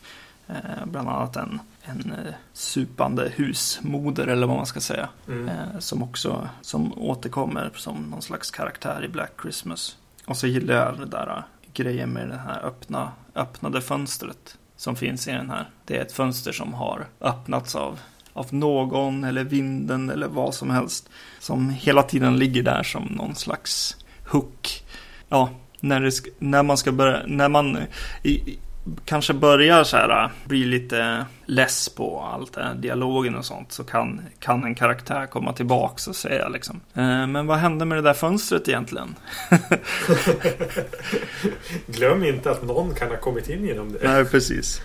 Eh, 0.47 0.85
bland 0.85 1.09
annat 1.09 1.35
en, 1.35 1.59
en 1.85 2.11
eh, 2.11 2.33
supande 2.53 3.31
husmoder 3.35 4.27
eller 4.27 4.47
vad 4.47 4.57
man 4.57 4.65
ska 4.65 4.79
säga. 4.79 5.09
Mm. 5.27 5.49
Eh, 5.49 5.79
som 5.79 6.03
också 6.03 6.49
som 6.61 6.93
återkommer 6.99 7.71
som 7.75 7.95
någon 8.03 8.21
slags 8.21 8.51
karaktär 8.51 9.03
i 9.05 9.07
Black 9.07 9.31
Christmas. 9.41 9.97
Och 10.25 10.37
så 10.37 10.47
gillar 10.47 10.75
jag 10.75 10.99
det 10.99 11.05
där 11.05 11.27
eh, 11.37 11.43
grejen 11.73 12.09
med 12.09 12.29
det 12.29 12.37
här 12.47 12.65
öppna, 12.65 13.11
öppnade 13.35 13.81
fönstret 13.81 14.57
som 14.75 14.95
finns 14.95 15.27
i 15.27 15.31
den 15.31 15.49
här. 15.49 15.69
Det 15.85 15.97
är 15.97 16.01
ett 16.01 16.11
fönster 16.11 16.51
som 16.51 16.73
har 16.73 17.07
öppnats 17.21 17.75
av, 17.75 17.99
av 18.33 18.53
någon 18.53 19.23
eller 19.23 19.43
vinden 19.43 20.09
eller 20.09 20.27
vad 20.27 20.53
som 20.55 20.69
helst. 20.69 21.09
Som 21.39 21.69
hela 21.69 22.03
tiden 22.03 22.37
ligger 22.37 22.63
där 22.63 22.83
som 22.83 23.03
någon 23.03 23.35
slags 23.35 23.97
hook. 24.31 24.83
Ja, 25.29 25.49
när, 25.79 26.01
det, 26.01 26.11
när 26.39 26.63
man 26.63 26.77
ska 26.77 26.91
börja, 26.91 27.21
när 27.27 27.49
man 27.49 27.77
i- 28.23 28.59
kanske 29.05 29.33
börjar 29.33 29.83
så 29.83 29.97
här, 29.97 30.23
äh, 30.23 30.29
bli 30.45 30.65
lite 30.65 31.25
less 31.45 31.89
på 31.89 32.21
allt 32.21 32.53
det 32.53 32.63
här 32.63 32.75
dialogen 32.75 33.35
och 33.35 33.45
sånt 33.45 33.71
så 33.71 33.83
kan, 33.83 34.21
kan 34.39 34.63
en 34.63 34.75
karaktär 34.75 35.25
komma 35.25 35.53
tillbaks 35.53 36.07
och 36.07 36.15
säga 36.15 36.49
liksom 36.49 36.81
eh, 36.93 37.27
Men 37.27 37.47
vad 37.47 37.57
hände 37.57 37.85
med 37.85 37.97
det 37.97 38.01
där 38.01 38.13
fönstret 38.13 38.67
egentligen? 38.67 39.15
Glöm 41.87 42.23
inte 42.23 42.51
att 42.51 42.63
någon 42.63 42.95
kan 42.95 43.09
ha 43.09 43.17
kommit 43.17 43.49
in 43.49 43.65
genom 43.65 43.93
det. 43.93 43.99
Nej, 44.03 44.25
precis. 44.25 44.81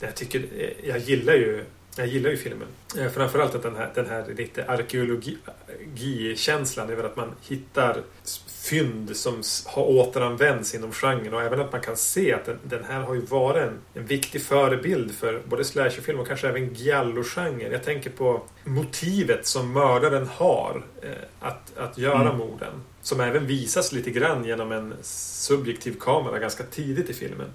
Jag, 0.00 0.14
tycker, 0.14 0.38
eh, 0.38 0.88
jag 0.88 0.98
gillar 0.98 1.32
ju 1.32 1.64
jag 2.00 2.08
gillar 2.08 2.30
ju 2.30 2.36
filmen. 2.36 2.68
Eh, 2.98 3.08
Framförallt 3.10 3.54
att 3.54 3.62
den 3.62 3.76
här, 3.76 3.90
den 3.94 4.06
här 4.06 4.24
lite 4.36 4.64
arkeologikänslan 4.64 6.90
över 6.90 7.04
att 7.04 7.16
man 7.16 7.32
hittar 7.42 8.02
fynd 8.48 9.16
som 9.16 9.42
har 9.66 9.82
återanvänts 9.84 10.74
inom 10.74 10.92
genren 10.92 11.34
och 11.34 11.42
även 11.42 11.60
att 11.60 11.72
man 11.72 11.80
kan 11.80 11.96
se 11.96 12.34
att 12.34 12.44
den, 12.44 12.58
den 12.62 12.84
här 12.84 13.00
har 13.00 13.14
ju 13.14 13.20
varit 13.20 13.62
en, 13.62 13.78
en 13.94 14.06
viktig 14.06 14.42
förebild 14.42 15.14
för 15.14 15.42
både 15.48 15.64
slasherfilm 15.64 16.20
och 16.20 16.26
kanske 16.28 16.48
även 16.48 16.74
giallo-genren. 16.74 17.72
Jag 17.72 17.84
tänker 17.84 18.10
på 18.10 18.42
motivet 18.64 19.46
som 19.46 19.72
mördaren 19.72 20.26
har 20.26 20.82
eh, 21.02 21.10
att, 21.40 21.78
att 21.78 21.98
göra 21.98 22.20
Mm. 22.20 22.36
morden. 22.38 22.82
Som 23.02 23.20
även 23.20 23.46
visas 23.46 23.92
lite 23.92 24.10
grann 24.10 24.44
genom 24.44 24.72
en 24.72 24.94
subjektiv 25.02 25.96
kamera 26.00 26.38
ganska 26.38 26.64
tidigt 26.64 27.10
i 27.10 27.14
filmen. 27.14 27.46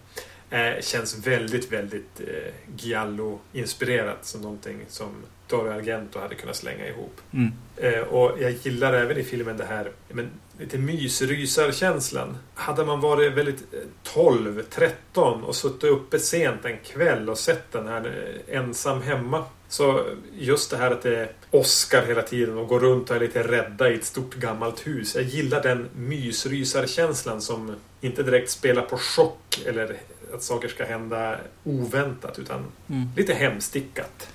Eh, 0.49 0.81
känns 0.81 1.27
väldigt, 1.27 1.71
väldigt 1.71 2.19
eh, 2.19 2.53
Giallo-inspirerat 2.77 4.25
som 4.25 4.41
någonting 4.41 4.85
som 4.87 5.09
Dario 5.47 5.71
Argento 5.71 6.19
hade 6.19 6.35
kunnat 6.35 6.55
slänga 6.55 6.87
ihop. 6.87 7.21
Mm. 7.33 7.51
Eh, 7.77 7.99
och 7.99 8.41
jag 8.41 8.51
gillar 8.51 8.93
även 8.93 9.17
i 9.17 9.23
filmen 9.23 9.57
det 9.57 9.65
här 9.65 9.91
men, 10.09 10.29
lite 10.59 10.77
mysrysarkänslan. 10.77 12.37
Hade 12.53 12.85
man 12.85 13.01
varit 13.01 13.33
väldigt 13.33 13.73
eh, 13.73 13.79
12, 14.03 14.63
13 14.69 15.43
och 15.43 15.55
suttit 15.55 15.83
uppe 15.83 16.19
sent 16.19 16.65
en 16.65 16.77
kväll 16.77 17.29
och 17.29 17.37
sett 17.37 17.71
den 17.71 17.87
här 17.87 18.05
eh, 18.47 18.57
ensam 18.57 19.01
hemma. 19.01 19.43
Så 19.67 20.05
just 20.33 20.71
det 20.71 20.77
här 20.77 20.91
att 20.91 21.01
det 21.01 21.17
är 21.17 21.31
Oscar 21.51 22.05
hela 22.05 22.21
tiden 22.21 22.57
och 22.57 22.67
går 22.67 22.79
runt 22.79 23.09
och 23.09 23.15
är 23.15 23.19
lite 23.19 23.43
rädda 23.43 23.89
i 23.89 23.95
ett 23.95 24.05
stort 24.05 24.35
gammalt 24.35 24.87
hus. 24.87 25.15
Jag 25.15 25.23
gillar 25.23 25.63
den 25.63 25.89
mysrysarkänslan 25.95 27.41
som 27.41 27.75
inte 28.01 28.23
direkt 28.23 28.49
spelar 28.49 28.81
på 28.81 28.97
chock 28.97 29.61
eller 29.65 29.95
att 30.35 30.43
saker 30.43 30.67
ska 30.67 30.85
hända 30.85 31.37
oväntat 31.63 32.39
utan 32.39 32.65
Mm. 32.89 33.09
lite 33.15 33.33
hemstickat. 33.33 34.27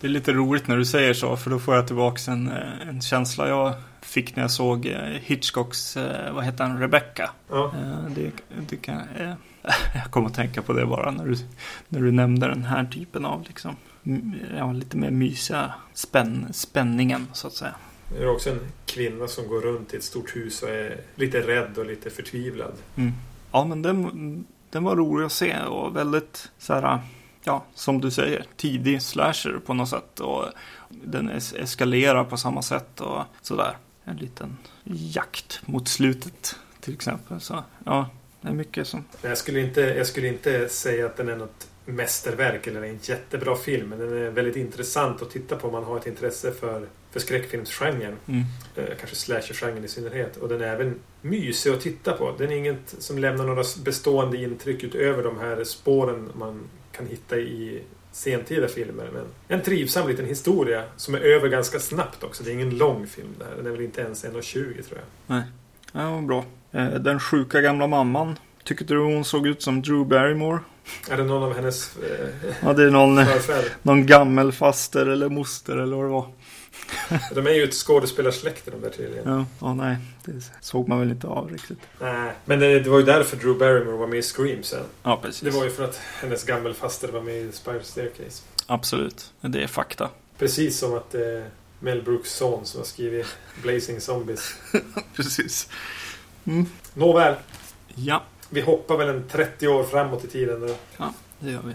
Det 0.00 0.06
är 0.06 0.10
lite 0.10 0.32
roligt 0.32 0.68
när 0.68 0.76
du 0.76 0.84
säger 0.84 1.14
så, 1.14 1.36
för 1.36 1.50
då 1.50 1.58
får 1.58 1.74
jag 1.74 1.86
tillbaka 1.86 2.32
en, 2.32 2.48
eh, 2.48 2.88
en 2.88 3.00
känsla 3.00 3.48
jag 3.48 3.74
fick 4.02 4.36
när 4.36 4.42
jag 4.42 4.50
såg 4.50 4.86
eh, 4.86 4.98
Hitchcocks, 5.02 5.96
eh, 5.96 6.34
vad 6.34 6.44
heter 6.44 6.64
han, 6.64 6.80
Rebecca. 6.80 7.30
Ja. 7.50 7.74
Det, 8.08 8.30
det 8.68 8.76
kan, 8.76 9.02
jag 9.94 10.04
kommer 10.10 10.26
att 10.28 10.34
tänka 10.34 10.62
på 10.62 10.72
det 10.72 10.86
bara 10.86 11.10
när 11.10 11.24
du, 11.24 11.36
när 11.88 12.00
du 12.00 12.12
nämnde 12.12 12.48
den 12.48 12.64
här 12.64 12.84
typen 12.84 13.24
av 13.24 13.42
liksom, 13.46 13.76
ja, 14.56 14.72
lite 14.72 14.96
mer 14.96 15.10
mysiga 15.10 15.74
spänn, 15.94 16.48
spänningen 16.52 17.26
så 17.32 17.46
att 17.46 17.52
säga. 17.52 17.74
Det 18.12 18.22
är 18.22 18.28
också 18.28 18.50
en 18.50 18.60
kvinna 18.86 19.28
som 19.28 19.48
går 19.48 19.60
runt 19.60 19.94
i 19.94 19.96
ett 19.96 20.04
stort 20.04 20.36
hus 20.36 20.62
och 20.62 20.68
är 20.68 21.00
lite 21.14 21.40
rädd 21.40 21.78
och 21.78 21.86
lite 21.86 22.10
förtvivlad. 22.10 22.72
Mm. 22.96 23.12
Ja, 23.52 23.64
men 23.64 23.82
den, 23.82 24.46
den 24.76 24.84
var 24.84 24.96
rolig 24.96 25.26
att 25.26 25.32
se 25.32 25.62
och 25.62 25.96
väldigt 25.96 26.50
så 26.58 26.74
här, 26.74 26.98
ja, 27.44 27.64
som 27.74 28.00
du 28.00 28.10
säger, 28.10 28.46
tidig 28.56 29.02
slasher 29.02 29.60
på 29.66 29.74
något 29.74 29.88
sätt. 29.88 30.20
Och 30.20 30.44
den 30.88 31.30
es 31.30 31.52
eskalerar 31.52 32.24
på 32.24 32.36
samma 32.36 32.62
sätt 32.62 33.00
och 33.00 33.22
sådär. 33.42 33.76
En 34.04 34.16
liten 34.16 34.56
jakt 34.84 35.60
mot 35.66 35.88
slutet 35.88 36.56
till 36.80 36.94
exempel. 36.94 37.40
Så 37.40 37.64
ja, 37.84 38.08
det 38.40 38.48
är 38.48 38.52
mycket 38.52 38.86
som... 38.86 39.04
Jag 39.22 39.38
skulle 39.38 39.60
inte, 39.60 39.80
jag 39.80 40.06
skulle 40.06 40.28
inte 40.28 40.68
säga 40.68 41.06
att 41.06 41.16
den 41.16 41.28
är 41.28 41.36
något 41.36 41.68
mästerverk 41.84 42.66
eller 42.66 42.82
en 42.82 42.98
jättebra 43.02 43.56
film. 43.56 43.88
Men 43.88 43.98
den 43.98 44.12
är 44.12 44.30
väldigt 44.30 44.56
intressant 44.56 45.22
att 45.22 45.30
titta 45.30 45.56
på 45.56 45.66
om 45.66 45.72
man 45.72 45.84
har 45.84 45.96
ett 45.96 46.06
intresse 46.06 46.52
för, 46.52 46.86
för 47.16 47.26
skräckfilmsgenren. 47.26 48.16
Mm. 48.28 48.42
Eh, 48.76 48.84
kanske 48.98 49.16
slasher-genren 49.16 49.84
i 49.84 49.88
synnerhet. 49.88 50.36
Och 50.36 50.48
den 50.48 50.60
är 50.60 50.66
även 50.66 50.94
mysig 51.22 51.70
att 51.70 51.80
titta 51.80 52.12
på. 52.12 52.34
Den 52.38 52.50
är 52.52 52.56
inget 52.56 52.94
som 52.98 53.18
lämnar 53.18 53.44
några 53.46 53.62
bestående 53.84 54.36
intryck 54.42 54.84
utöver 54.84 55.22
de 55.22 55.38
här 55.38 55.64
spåren 55.64 56.28
man 56.38 56.60
kan 56.92 57.06
hitta 57.06 57.36
i 57.36 57.82
sentida 58.12 58.68
filmer. 58.68 59.08
Men 59.12 59.24
en 59.48 59.62
trivsam 59.64 60.08
liten 60.08 60.26
historia 60.26 60.82
som 60.96 61.14
är 61.14 61.18
över 61.20 61.48
ganska 61.48 61.78
snabbt 61.80 62.24
också. 62.24 62.44
Det 62.44 62.50
är 62.50 62.54
ingen 62.54 62.78
lång 62.78 63.06
film 63.06 63.28
det 63.38 63.44
här. 63.44 63.56
Den 63.56 63.66
är 63.66 63.70
väl 63.70 63.80
inte 63.80 64.00
ens 64.00 64.24
1.20 64.24 64.62
tror 64.62 64.98
jag. 64.98 65.36
Nej, 65.36 65.42
ja, 65.92 66.10
vad 66.10 66.26
bra. 66.26 66.44
Eh, 66.72 66.88
Den 66.94 67.20
sjuka 67.20 67.60
gamla 67.60 67.86
mamman. 67.86 68.38
Tyckte 68.64 68.84
du 68.84 68.98
hon 68.98 69.24
såg 69.24 69.46
ut 69.46 69.62
som 69.62 69.82
Drew 69.82 70.06
Barrymore? 70.06 70.58
Är 71.10 71.16
det 71.16 71.24
någon 71.24 71.42
av 71.42 71.54
hennes 71.54 71.96
eh, 71.96 72.50
Ja, 72.62 72.72
det 72.72 72.82
är 72.84 72.90
någon, 72.90 73.26
förfäder? 73.26 73.72
någon 73.82 74.06
gammelfaster 74.06 75.06
eller 75.06 75.28
moster 75.28 75.76
eller 75.76 75.96
vad 75.96 76.04
det 76.04 76.10
var. 76.10 76.26
De 77.34 77.46
är 77.46 77.50
ju 77.50 77.64
ett 77.64 77.74
skådespelarsläkte 77.74 78.70
de 78.70 78.80
där 78.80 78.90
tydligen. 78.90 79.28
Ja, 79.32 79.44
ja 79.60 79.74
nej, 79.74 79.96
det 80.24 80.32
såg 80.60 80.88
man 80.88 80.98
väl 81.00 81.10
inte 81.10 81.26
av 81.26 81.50
riktigt. 81.50 81.78
Nej, 82.00 82.32
men 82.44 82.60
det, 82.60 82.80
det 82.80 82.90
var 82.90 82.98
ju 82.98 83.04
därför 83.04 83.36
Drew 83.36 83.58
Barrymore 83.58 83.96
var 83.96 84.06
med 84.06 84.18
i 84.18 84.22
Scream 84.22 84.62
sen. 84.62 84.84
Ja, 85.02 85.18
precis. 85.22 85.40
Det 85.40 85.50
var 85.50 85.64
ju 85.64 85.70
för 85.70 85.84
att 85.84 85.96
hennes 86.20 86.44
gammelfaster 86.44 87.08
var 87.08 87.20
med 87.20 87.36
i 87.36 87.52
Spider 87.52 87.82
Staircase. 87.82 88.42
Absolut, 88.66 89.32
det 89.40 89.62
är 89.62 89.66
fakta. 89.66 90.10
Precis 90.38 90.78
som 90.78 90.94
att 90.94 91.14
är 91.14 91.50
Mel 91.80 92.02
Brooks 92.02 92.34
son 92.34 92.66
som 92.66 92.80
har 92.80 92.84
skrivit 92.86 93.26
Blazing 93.62 94.00
Zombies. 94.00 94.54
Precis. 95.16 95.68
Nåväl, 96.94 97.34
Ja, 97.94 98.22
vi 98.50 98.60
hoppar 98.60 98.96
väl 98.96 99.08
en 99.08 99.28
30 99.28 99.68
år 99.68 99.84
framåt 99.84 100.24
i 100.24 100.28
tiden 100.28 100.60
nu. 100.60 100.74
det 101.38 101.50
gör 101.50 101.62
vi. 101.66 101.74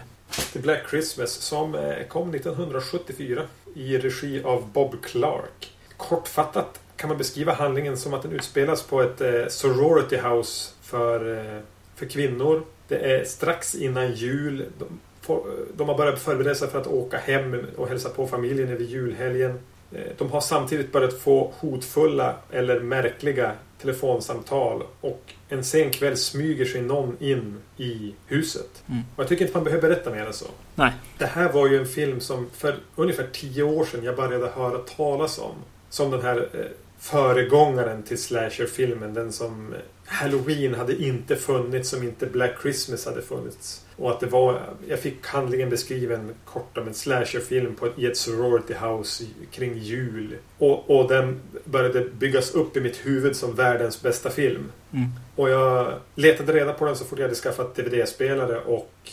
till 0.52 0.62
Black 0.62 0.90
Christmas 0.90 1.32
som 1.32 1.74
eh, 1.74 2.06
kom 2.08 2.34
1974 2.34 3.42
i 3.74 3.98
regi 3.98 4.42
av 4.42 4.72
Bob 4.72 5.02
Clark. 5.02 5.72
Kortfattat 5.96 6.80
kan 6.96 7.08
man 7.08 7.18
beskriva 7.18 7.52
handlingen 7.52 7.96
som 7.96 8.14
att 8.14 8.22
den 8.22 8.32
utspelas 8.32 8.82
på 8.82 9.02
ett 9.02 9.20
eh, 9.20 9.46
sorority 9.48 10.16
house 10.16 10.74
för, 10.82 11.38
eh, 11.38 11.60
för 11.94 12.06
kvinnor. 12.06 12.62
Det 12.88 12.96
är 12.96 13.24
strax 13.24 13.74
innan 13.74 14.12
jul. 14.12 14.66
De, 14.78 15.00
får, 15.20 15.46
de 15.74 15.88
har 15.88 15.98
börjat 15.98 16.18
förbereda 16.18 16.54
sig 16.54 16.68
för 16.68 16.80
att 16.80 16.86
åka 16.86 17.16
hem 17.16 17.66
och 17.76 17.88
hälsa 17.88 18.08
på 18.08 18.26
familjen 18.26 18.68
över 18.68 18.84
julhelgen. 18.84 19.58
Eh, 19.94 20.00
De 20.18 20.30
har 20.30 20.40
samtidigt 20.40 20.92
börjat 20.92 21.18
få 21.20 21.52
hotfulla 21.58 22.36
eller 22.50 22.80
märkliga 22.80 23.52
telefonsamtal 23.80 24.82
och 25.00 25.32
en 25.48 25.64
sen 25.64 25.90
kväll 25.90 26.16
smyger 26.16 26.64
sig 26.64 26.82
någon 26.82 27.16
in 27.20 27.58
i 27.76 28.14
huset. 28.26 28.82
Mm. 28.88 29.02
Och 29.16 29.20
jag 29.22 29.28
tycker 29.28 29.44
inte 29.44 29.56
man 29.56 29.64
behöver 29.64 29.88
berätta 29.88 30.10
mer 30.10 30.26
än 30.26 30.32
så. 30.32 30.46
Nej. 30.74 30.92
Det 31.18 31.26
här 31.26 31.52
var 31.52 31.68
ju 31.68 31.78
en 31.78 31.86
film 31.86 32.20
som 32.20 32.50
för 32.56 32.76
ungefär 32.96 33.28
tio 33.32 33.62
år 33.62 33.84
sedan 33.84 34.04
jag 34.04 34.16
började 34.16 34.46
höra 34.48 34.78
talas 34.78 35.38
om. 35.38 35.54
Som 35.90 36.10
den 36.10 36.22
här 36.22 36.48
eh, 36.52 36.60
föregångaren 37.02 38.02
till 38.02 38.18
slasherfilmen. 38.18 39.14
Den 39.14 39.32
som 39.32 39.74
Halloween 40.06 40.74
hade 40.74 41.02
inte 41.02 41.36
funnits, 41.36 41.88
som 41.88 42.02
inte 42.02 42.26
Black 42.26 42.54
Christmas 42.62 43.06
hade 43.06 43.22
funnits. 43.22 43.84
Och 43.96 44.10
att 44.10 44.20
det 44.20 44.26
var, 44.26 44.60
jag 44.88 44.98
fick 44.98 45.26
handlingen 45.26 45.70
beskriven 45.70 46.34
kort 46.44 46.78
om 46.78 46.88
en 46.88 46.94
slasherfilm 46.94 47.74
på, 47.74 47.88
i 47.96 48.06
ett 48.06 48.16
sorority 48.16 48.74
house 48.74 49.24
kring 49.50 49.78
jul. 49.78 50.36
Och, 50.58 50.90
och 50.90 51.08
den 51.08 51.40
började 51.64 52.04
byggas 52.18 52.54
upp 52.54 52.76
i 52.76 52.80
mitt 52.80 53.06
huvud 53.06 53.36
som 53.36 53.54
världens 53.54 54.02
bästa 54.02 54.30
film. 54.30 54.72
Mm. 54.92 55.08
Och 55.36 55.50
jag 55.50 55.94
letade 56.14 56.52
reda 56.52 56.72
på 56.72 56.84
den 56.84 56.96
så 56.96 57.04
fort 57.04 57.18
jag 57.18 57.26
hade 57.26 57.34
skaffat 57.34 57.74
DVD-spelare 57.74 58.60
och 58.60 59.10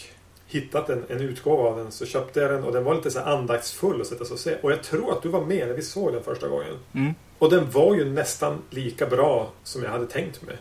hittat 0.50 0.89
en, 0.89 1.03
en 1.10 1.22
utgåva 1.22 1.70
av 1.70 1.77
den 1.77 1.91
så 1.91 2.06
köpte 2.06 2.39
jag 2.39 2.51
den 2.51 2.63
och 2.63 2.74
den 2.74 2.84
var 2.84 2.96
lite 2.96 3.12
så 3.12 3.20
andaktsfull 3.20 4.01
att 4.01 4.08
sätta 4.08 4.25
sig 4.25 4.34
och 4.34 4.39
se. 4.39 4.56
Och 4.62 4.72
jag 4.72 4.84
tror 4.84 5.12
att 5.12 5.24
du 5.24 5.29
var 5.29 5.46
med 5.46 5.68
när 5.68 5.75
vi 5.75 5.82
såg 5.82 6.13
den 6.13 6.24
första 6.24 6.48
gången. 6.48 6.77
Mm. 6.93 7.13
Och 7.39 7.50
den 7.50 7.71
var 7.71 7.95
ju 7.95 8.06
nästan 8.06 8.62
lika 8.69 9.06
bra 9.06 9.52
som 9.63 9.84
jag 9.84 9.91
hade 9.91 10.06
tänkt 10.06 10.41
mig. 10.41 10.56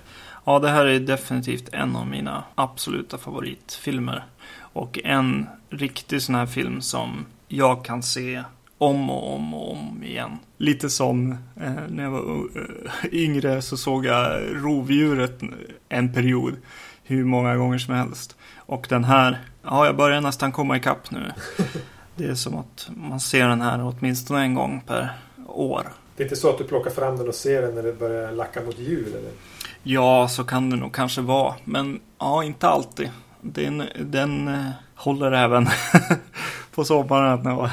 Ja, 0.44 0.58
det 0.58 0.68
här 0.68 0.86
är 0.86 1.00
definitivt 1.00 1.68
en 1.72 1.96
av 1.96 2.06
mina 2.06 2.44
absoluta 2.54 3.18
favoritfilmer. 3.18 4.24
Och 4.72 4.98
en 5.04 5.46
riktig 5.70 6.22
sån 6.22 6.34
här 6.34 6.46
film 6.46 6.80
som 6.80 7.26
jag 7.48 7.84
kan 7.84 8.02
se 8.02 8.42
om 8.78 9.10
och 9.10 9.34
om 9.34 9.54
och 9.54 9.72
om 9.72 10.02
igen. 10.02 10.38
Lite 10.58 10.90
som 10.90 11.32
eh, 11.32 11.72
när 11.88 12.02
jag 12.02 12.10
var 12.10 12.48
eh, 12.56 13.12
yngre 13.12 13.62
så 13.62 13.76
såg 13.76 14.06
jag 14.06 14.40
Rovdjuret 14.64 15.40
en 15.88 16.12
period. 16.12 16.56
Hur 17.04 17.24
många 17.24 17.56
gånger 17.56 17.78
som 17.78 17.94
helst. 17.94 18.36
Och 18.56 18.86
den 18.88 19.04
här, 19.04 19.38
ja 19.70 19.86
jag 19.86 19.96
börjar 19.96 20.20
nästan 20.20 20.52
komma 20.52 20.76
ikapp 20.76 21.10
nu. 21.10 21.32
Det 22.14 22.26
är 22.26 22.34
som 22.34 22.58
att 22.58 22.90
man 22.96 23.20
ser 23.20 23.48
den 23.48 23.60
här 23.60 23.94
åtminstone 23.98 24.40
en 24.40 24.54
gång 24.54 24.82
per 24.86 25.08
år. 25.46 25.88
Det 26.16 26.22
är 26.22 26.24
inte 26.24 26.36
så 26.36 26.50
att 26.50 26.58
du 26.58 26.64
plockar 26.64 26.90
fram 26.90 27.16
den 27.16 27.28
och 27.28 27.34
ser 27.34 27.62
den 27.62 27.74
när 27.74 27.82
det 27.82 27.92
börjar 27.92 28.32
lacka 28.32 28.62
mot 28.62 28.78
jul 28.78 29.08
eller? 29.08 29.30
Ja, 29.82 30.28
så 30.28 30.44
kan 30.44 30.70
det 30.70 30.76
nog 30.76 30.94
kanske 30.94 31.20
vara. 31.20 31.54
Men 31.64 32.00
ja, 32.18 32.44
inte 32.44 32.68
alltid. 32.68 33.10
Den, 33.40 33.82
den 33.98 34.48
eh, 34.48 34.70
håller 34.94 35.32
även 35.32 35.66
på 36.74 36.84
sommaren 36.84 37.46
och 37.46 37.68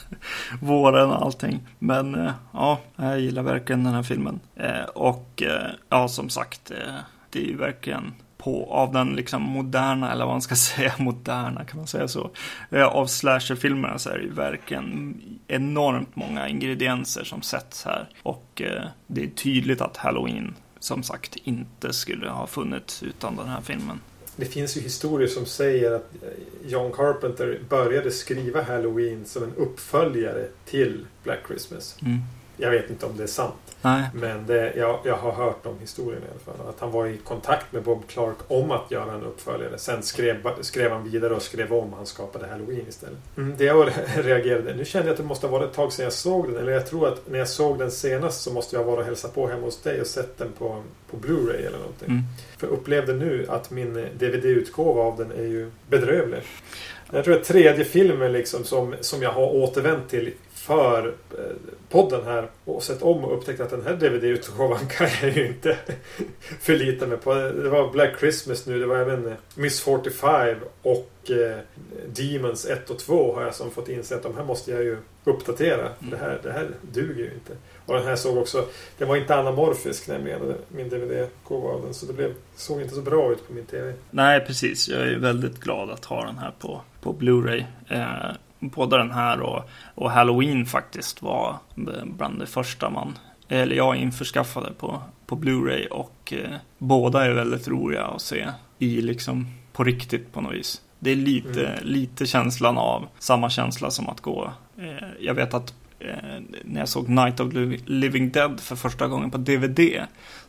våren 0.62 1.10
och 1.10 1.22
allting. 1.22 1.60
Men 1.78 2.14
eh, 2.14 2.32
ja, 2.52 2.78
jag 2.96 3.20
gillar 3.20 3.42
verkligen 3.42 3.84
den 3.84 3.94
här 3.94 4.02
filmen. 4.02 4.40
Eh, 4.56 4.84
och 4.94 5.42
eh, 5.42 5.70
ja, 5.88 6.08
som 6.08 6.28
sagt, 6.28 6.70
eh, 6.70 6.94
det 7.30 7.38
är 7.38 7.46
ju 7.46 7.56
verkligen 7.56 8.14
på, 8.38 8.72
av 8.72 8.92
den 8.92 9.16
liksom 9.16 9.42
moderna, 9.42 10.12
eller 10.12 10.24
vad 10.24 10.34
man 10.34 10.42
ska 10.42 10.54
säga, 10.56 10.94
moderna, 10.98 11.64
kan 11.64 11.76
man 11.76 11.86
säga 11.86 12.08
så? 12.08 12.30
Eh, 12.70 12.86
av 12.86 13.06
slasherfilmerna 13.06 13.98
så 13.98 14.10
är 14.10 14.18
det 14.18 14.24
ju 14.24 14.32
verkligen 14.32 15.20
enormt 15.46 16.16
många 16.16 16.48
ingredienser 16.48 17.24
som 17.24 17.42
sätts 17.42 17.84
här. 17.84 18.08
Och 18.22 18.62
eh, 18.64 18.84
det 19.06 19.22
är 19.24 19.28
tydligt 19.28 19.80
att 19.80 19.96
Halloween, 19.96 20.54
som 20.78 21.02
sagt, 21.02 21.36
inte 21.36 21.92
skulle 21.92 22.28
ha 22.28 22.46
funnits 22.46 23.02
utan 23.02 23.36
den 23.36 23.48
här 23.48 23.60
filmen. 23.60 24.00
Det 24.36 24.44
finns 24.44 24.76
ju 24.76 24.80
historier 24.80 25.28
som 25.28 25.46
säger 25.46 25.92
att 25.92 26.10
John 26.66 26.92
Carpenter 26.92 27.60
började 27.68 28.10
skriva 28.10 28.62
Halloween 28.62 29.24
som 29.24 29.42
en 29.42 29.54
uppföljare 29.56 30.48
till 30.64 31.06
Black 31.22 31.38
Christmas. 31.46 31.96
Mm. 32.02 32.18
Jag 32.60 32.70
vet 32.70 32.90
inte 32.90 33.06
om 33.06 33.16
det 33.16 33.22
är 33.22 33.26
sant. 33.26 33.54
Nej, 33.82 34.02
Men 34.14 34.46
det, 34.46 34.72
jag, 34.76 34.98
jag 35.04 35.16
har 35.16 35.32
hört 35.32 35.64
de 35.64 35.78
historierna 35.78 36.26
i 36.26 36.28
alla 36.30 36.56
fall. 36.56 36.68
Att 36.68 36.80
han 36.80 36.90
var 36.90 37.06
i 37.06 37.16
kontakt 37.16 37.72
med 37.72 37.82
Bob 37.82 38.06
Clark 38.08 38.36
om 38.48 38.70
att 38.70 38.90
göra 38.90 39.12
en 39.12 39.22
uppföljare. 39.22 39.78
Sen 39.78 40.02
skrev, 40.02 40.48
skrev 40.60 40.90
han 40.90 41.10
vidare 41.10 41.34
och 41.34 41.42
skrev 41.42 41.72
om. 41.72 41.92
Han 41.92 42.06
skapade 42.06 42.46
Halloween 42.46 42.84
istället. 42.88 43.18
Mm, 43.36 43.54
det 43.58 43.64
jag 43.64 43.90
reagerade. 44.16 44.74
Nu 44.74 44.84
kände 44.84 45.08
jag 45.08 45.12
att 45.12 45.18
det 45.18 45.24
måste 45.24 45.46
ha 45.46 45.58
varit 45.58 45.70
ett 45.70 45.76
tag 45.76 45.92
sedan 45.92 46.04
jag 46.04 46.12
såg 46.12 46.48
den. 46.48 46.56
Eller 46.56 46.72
jag 46.72 46.86
tror 46.86 47.08
att 47.08 47.30
när 47.30 47.38
jag 47.38 47.48
såg 47.48 47.78
den 47.78 47.90
senast 47.90 48.40
så 48.40 48.52
måste 48.52 48.76
jag 48.76 48.84
vara 48.84 49.00
och 49.00 49.06
hälsa 49.06 49.28
på 49.28 49.48
hemma 49.48 49.62
hos 49.62 49.82
dig 49.82 50.00
och 50.00 50.06
sett 50.06 50.38
den 50.38 50.52
på, 50.58 50.82
på 51.10 51.16
Blu-ray 51.16 51.66
eller 51.66 51.78
någonting. 51.78 52.08
mm. 52.08 52.22
För 52.58 52.66
jag 52.66 52.72
upplevde 52.74 53.12
nu 53.12 53.46
att 53.48 53.70
min 53.70 53.94
DVD-utgåva 54.18 55.02
av 55.02 55.16
den 55.16 55.32
är 55.32 55.46
ju 55.46 55.70
bedrövlig. 55.88 56.40
Jag 57.12 57.24
tror 57.24 57.36
att 57.36 57.44
tredje 57.44 57.84
filmen 57.84 58.32
liksom 58.32 58.64
som, 58.64 58.94
som 59.00 59.22
jag 59.22 59.32
har 59.32 59.54
återvänt 59.54 60.08
till 60.10 60.32
för 60.68 61.14
eh, 61.38 61.74
podden 61.88 62.24
här 62.24 62.48
och 62.64 62.82
sett 62.82 63.02
om 63.02 63.24
och 63.24 63.38
upptäckt 63.38 63.60
att 63.60 63.70
den 63.70 63.82
här 63.84 63.96
DVD-utgåvan 63.96 64.86
kan 64.90 65.08
jag 65.22 65.36
ju 65.36 65.46
inte 65.46 65.76
förlita 66.60 67.06
mig 67.06 67.18
på. 67.18 67.34
Det 67.34 67.68
var 67.68 67.92
Black 67.92 68.18
Christmas 68.20 68.66
nu, 68.66 68.80
det 68.80 68.86
var 68.86 68.96
även 68.96 69.26
eh, 69.26 69.32
Miss 69.54 69.80
45 69.80 70.56
och 70.82 71.30
eh, 71.30 71.58
Demons 72.06 72.66
1 72.66 72.90
och 72.90 72.98
2 72.98 73.34
har 73.34 73.42
jag 73.42 73.54
som 73.54 73.70
fått 73.70 73.88
inse 73.88 74.16
att 74.16 74.22
de 74.22 74.36
här 74.36 74.44
måste 74.44 74.70
jag 74.70 74.82
ju 74.82 74.96
uppdatera. 75.24 75.88
Det, 75.98 76.16
här, 76.16 76.40
det 76.42 76.52
här 76.52 76.68
duger 76.92 77.24
ju 77.24 77.32
inte. 77.34 77.52
Och 77.86 77.94
den 77.94 78.04
här 78.06 78.16
såg 78.16 78.36
också, 78.36 78.66
den 78.98 79.08
var 79.08 79.16
inte 79.16 79.34
anamorfisk 79.34 80.08
nämligen, 80.08 80.54
min 80.68 80.88
DVD-gåva 80.88 81.68
av 81.68 81.82
den. 81.82 81.94
Så 81.94 82.06
det 82.06 82.12
blev, 82.12 82.34
såg 82.56 82.80
inte 82.80 82.94
så 82.94 83.00
bra 83.00 83.32
ut 83.32 83.46
på 83.46 83.52
min 83.52 83.66
TV. 83.66 83.92
Nej, 84.10 84.40
precis. 84.40 84.88
Jag 84.88 85.00
är 85.00 85.18
väldigt 85.18 85.60
glad 85.60 85.90
att 85.90 86.04
ha 86.04 86.24
den 86.24 86.38
här 86.38 86.52
på, 86.58 86.80
på 87.00 87.12
Blu-ray. 87.12 87.64
Eh, 87.88 88.36
både 88.58 88.98
den 88.98 89.10
här 89.10 89.40
och, 89.40 89.70
och 89.94 90.10
Halloween 90.10 90.66
faktiskt 90.66 91.22
var 91.22 91.56
bland 92.04 92.38
det 92.38 92.46
första 92.46 92.90
man, 92.90 93.18
eller 93.48 93.76
jag 93.76 93.96
införskaffade 93.96 94.72
på, 94.72 95.02
på 95.26 95.36
Blu-ray. 95.36 95.86
Och 95.88 96.32
eh, 96.36 96.50
båda 96.78 97.24
är 97.24 97.30
väldigt 97.30 97.68
roliga 97.68 98.04
att 98.04 98.22
se 98.22 98.48
i 98.78 99.00
liksom 99.00 99.46
på 99.72 99.84
riktigt 99.84 100.32
på 100.32 100.40
något 100.40 100.54
vis. 100.54 100.82
Det 100.98 101.10
är 101.10 101.16
lite, 101.16 101.66
Mm. 101.66 101.84
lite 101.84 102.26
känslan 102.26 102.78
av 102.78 103.08
samma 103.18 103.50
känsla 103.50 103.90
som 103.90 104.08
att 104.08 104.20
gå. 104.20 104.50
Eh, 104.78 105.08
jag 105.20 105.34
vet 105.34 105.54
att 105.54 105.74
eh, 106.00 106.40
när 106.64 106.80
jag 106.80 106.88
såg 106.88 107.08
Night 107.08 107.40
of 107.40 107.52
Living 107.84 108.30
Dead 108.30 108.60
för 108.60 108.76
första 108.76 109.06
gången 109.08 109.30
på 109.30 109.38
DVD 109.38 109.80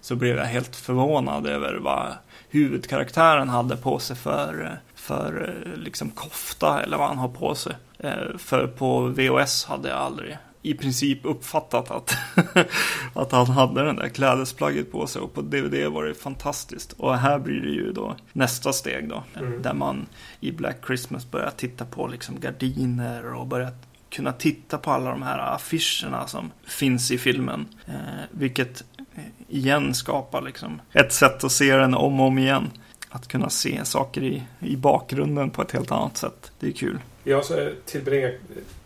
så 0.01 0.15
blev 0.15 0.37
jag 0.37 0.45
helt 0.45 0.75
förvånad 0.75 1.47
över 1.47 1.75
vad 1.75 2.07
huvudkaraktären 2.49 3.49
hade 3.49 3.77
på 3.77 3.99
sig 3.99 4.15
för, 4.15 4.79
för 4.95 5.55
eh, 5.65 5.79
liksom 5.79 6.09
kofta 6.09 6.81
eller 6.83 6.97
vad 6.97 7.07
han 7.07 7.17
har 7.17 7.29
på 7.29 7.55
sig. 7.55 7.73
Eh, 7.99 8.37
för 8.37 8.67
på 8.67 8.99
VOS 8.99 9.65
hade 9.65 9.89
jag 9.89 9.97
aldrig 9.97 10.37
i 10.61 10.73
princip 10.73 11.19
uppfattat 11.23 11.91
att, 11.91 12.17
att 13.13 13.31
han 13.31 13.47
hade 13.47 13.83
den 13.83 13.95
där 13.95 14.09
klädesplagget 14.09 14.91
på 14.91 15.07
sig 15.07 15.21
och 15.21 15.33
på 15.33 15.41
DVD 15.41 15.87
var 15.91 16.03
det 16.03 16.13
fantastiskt. 16.13 16.93
Och 16.93 17.17
här 17.17 17.39
blir 17.39 17.61
det 17.61 17.69
ju 17.69 17.91
då 17.91 18.15
nästa 18.33 18.73
steg 18.73 19.09
då. 19.09 19.23
Mm. 19.35 19.61
Där 19.61 19.73
man 19.73 20.05
i 20.39 20.51
Black 20.51 20.77
Christmas 20.85 21.31
börjar 21.31 21.51
titta 21.57 21.85
på 21.85 22.07
liksom 22.07 22.39
gardiner 22.39 23.33
och 23.33 23.47
börjar 23.47 23.71
kunna 24.09 24.33
titta 24.33 24.77
på 24.77 24.91
alla 24.91 25.11
de 25.11 25.21
här 25.21 25.55
affischerna 25.55 26.27
som 26.27 26.51
finns 26.67 27.11
i 27.11 27.17
filmen. 27.17 27.67
Eh, 27.85 27.93
vilket 28.31 28.83
eh, 29.15 29.23
igen 29.47 29.93
skapar 29.93 30.41
liksom 30.41 30.81
ett 30.93 31.13
sätt 31.13 31.43
att 31.43 31.51
se 31.51 31.75
den 31.75 31.93
om 31.93 32.19
och 32.19 32.27
om 32.27 32.37
igen. 32.37 32.69
Att 33.09 33.27
kunna 33.27 33.49
se 33.49 33.85
saker 33.85 34.23
i, 34.23 34.43
i 34.59 34.77
bakgrunden 34.77 35.49
på 35.49 35.61
ett 35.61 35.71
helt 35.71 35.91
annat 35.91 36.17
sätt. 36.17 36.51
Det 36.59 36.67
är 36.67 36.71
kul. 36.71 36.99
Jag 37.23 37.43
tillbringar 37.85 38.33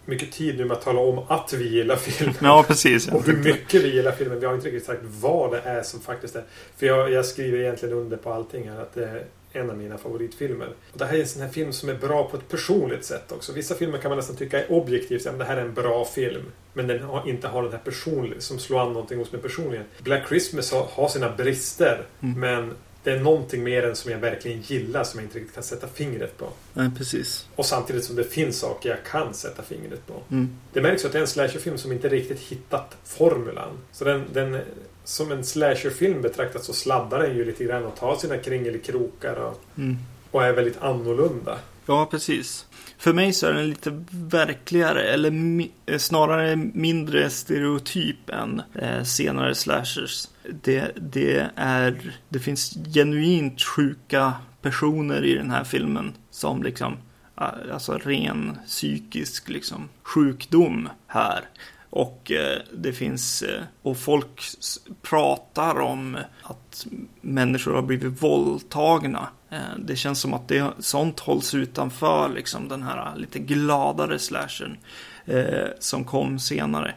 mycket 0.06 0.32
tid 0.32 0.58
nu 0.58 0.66
med 0.66 0.78
att 0.78 0.84
tala 0.84 1.00
om 1.00 1.20
att 1.28 1.54
vi 1.54 1.70
gillar 1.70 1.96
filmen. 1.96 2.36
Ja, 2.42 2.64
precis. 2.68 3.08
och 3.08 3.26
hur 3.26 3.38
mycket 3.38 3.84
vi 3.84 3.96
gillar 3.96 4.12
filmen. 4.12 4.40
Vi 4.40 4.46
har 4.46 4.54
inte 4.54 4.68
riktigt 4.68 4.86
sagt 4.86 5.02
vad 5.04 5.52
det 5.52 5.60
är 5.60 5.84
som 5.84 6.00
faktiskt 6.00 6.36
är. 6.36 6.44
För 6.78 6.86
jag, 6.86 7.12
jag 7.12 7.26
skriver 7.26 7.60
egentligen 7.60 7.98
under 7.98 8.18
på 8.18 8.34
allting 8.34 8.70
här. 8.70 8.82
Att 8.82 8.94
det 8.94 9.06
är 9.06 9.26
en 9.54 9.70
av 9.70 9.78
mina 9.78 9.98
favoritfilmer. 9.98 10.68
Och 10.92 10.98
det 10.98 11.06
här 11.06 11.16
är 11.16 11.22
en 11.22 11.28
sån 11.28 11.42
här 11.42 11.50
film 11.50 11.74
som 11.74 11.90
är 11.90 11.94
bra 11.94 12.30
på 12.30 12.38
ett 12.38 12.50
personligt 12.50 13.06
sätt 13.06 13.32
också. 13.32 13.54
Vissa 13.54 13.76
filmer 13.76 13.98
kan 13.98 14.10
man 14.10 14.18
nästan 14.18 14.36
tycka 14.36 14.64
är 14.64 14.72
objektivt. 14.72 15.26
att 15.26 15.40
det 15.40 15.46
här 15.46 15.58
är 15.58 15.62
en 15.62 15.74
bra 15.74 16.06
film. 16.06 16.44
Men 16.74 16.88
den 16.88 17.04
har, 17.04 17.30
inte 17.30 17.48
har 17.48 17.64
den 17.64 17.72
här 17.72 17.80
personliga, 17.80 18.42
som 18.42 18.60
slår 18.60 18.82
an 18.82 18.94
någonting 18.94 19.18
hos 19.18 19.32
mig 19.32 19.42
personligen. 19.42 19.86
Black 20.04 20.28
Christmas 20.28 20.72
har, 20.72 20.88
har 20.92 21.08
sina 21.08 21.30
brister. 21.30 22.06
Mm. 22.22 22.40
Men 22.40 22.74
det 23.04 23.12
är 23.12 23.20
någonting 23.20 23.64
mer 23.64 23.84
än 23.84 23.96
som 23.96 24.12
jag 24.12 24.20
verkligen 24.20 24.62
gillar 24.62 25.04
som 25.04 25.20
jag 25.20 25.26
inte 25.26 25.38
riktigt 25.38 25.54
kan 25.54 25.64
sätta 25.64 25.88
fingret 25.88 26.38
på. 26.38 26.50
Nej, 26.74 26.90
precis. 26.98 27.48
Och 27.56 27.66
samtidigt 27.66 28.04
som 28.04 28.16
det 28.16 28.24
finns 28.24 28.60
saker 28.60 28.90
jag 28.90 29.04
kan 29.04 29.34
sätta 29.34 29.64
fingret 29.64 30.08
på. 30.08 30.22
Mm. 30.32 30.58
Det 30.74 30.82
märks 30.82 31.06
att 31.06 31.12
det 31.12 31.18
är 31.18 31.22
en 31.22 31.28
slasherfilm 31.28 31.78
som 31.78 31.92
inte 31.92 32.10
riktigt 32.10 32.40
hittat 32.40 32.98
formulan. 33.04 33.70
Så 33.92 34.06
den, 34.06 34.24
den 34.34 34.60
som 35.04 35.32
en 35.32 35.44
slasherfilm 35.44 36.22
betraktat 36.22 36.64
så 36.64 36.74
sladdar 36.74 37.20
den 37.20 37.38
ju 37.38 37.46
lite 37.46 37.64
grann 37.64 37.86
och 37.86 37.96
tar 37.96 38.16
sina 38.16 38.38
kringelikrokar 38.38 39.36
och, 39.36 39.62
mm. 39.78 39.98
och 40.32 40.44
är 40.44 40.54
väldigt 40.54 40.82
annorlunda. 40.82 41.60
Ja, 41.86 42.08
precis. 42.12 42.66
För 43.04 43.14
mig 43.14 43.34
så 43.34 43.48
är 43.48 43.54
den 43.54 43.70
lite 43.70 44.04
verkligare 44.12 45.04
eller 45.04 45.32
mi 45.32 45.72
eh, 45.86 45.98
snarare 45.98 46.56
mindre 46.56 47.30
stereotyp 47.30 48.30
än 48.30 48.62
eh, 48.76 49.04
senare 49.04 49.56
slashers. 49.56 50.28
Det, 50.62 50.92
det, 50.96 51.50
är, 51.56 52.16
det 52.30 52.40
finns 52.40 52.78
genuint 52.94 53.62
sjuka 53.62 54.34
personer 54.62 55.26
i 55.26 55.34
den 55.34 55.52
här 55.52 55.64
filmen 55.64 56.14
som 56.30 56.64
liksom 56.64 56.98
alltså 57.36 57.98
ren 57.98 58.58
psykisk 58.68 59.50
liksom 59.50 59.90
sjukdom 60.04 60.90
här. 61.08 61.44
Och 61.90 62.32
eh, 62.32 62.60
det 62.74 62.94
finns, 62.94 63.42
eh, 63.42 63.64
och 63.82 63.98
folk 63.98 64.42
pratar 65.02 65.80
om 65.80 66.18
att 66.44 66.88
människor 67.22 67.74
har 67.74 67.82
blivit 67.82 68.24
våldtagna. 68.24 69.28
Eh, 69.54 69.78
det 69.78 69.96
känns 69.96 70.20
som 70.20 70.34
att 70.34 70.48
det, 70.48 70.72
sånt 70.80 71.20
hålls 71.20 71.54
utanför 71.54 72.30
liksom 72.30 72.68
den 72.68 72.84
här 72.84 73.16
lite 73.16 73.40
gladare 73.40 74.20
slashen 74.20 74.78
som 75.80 76.04
kom 76.04 76.40
senare 76.40 76.96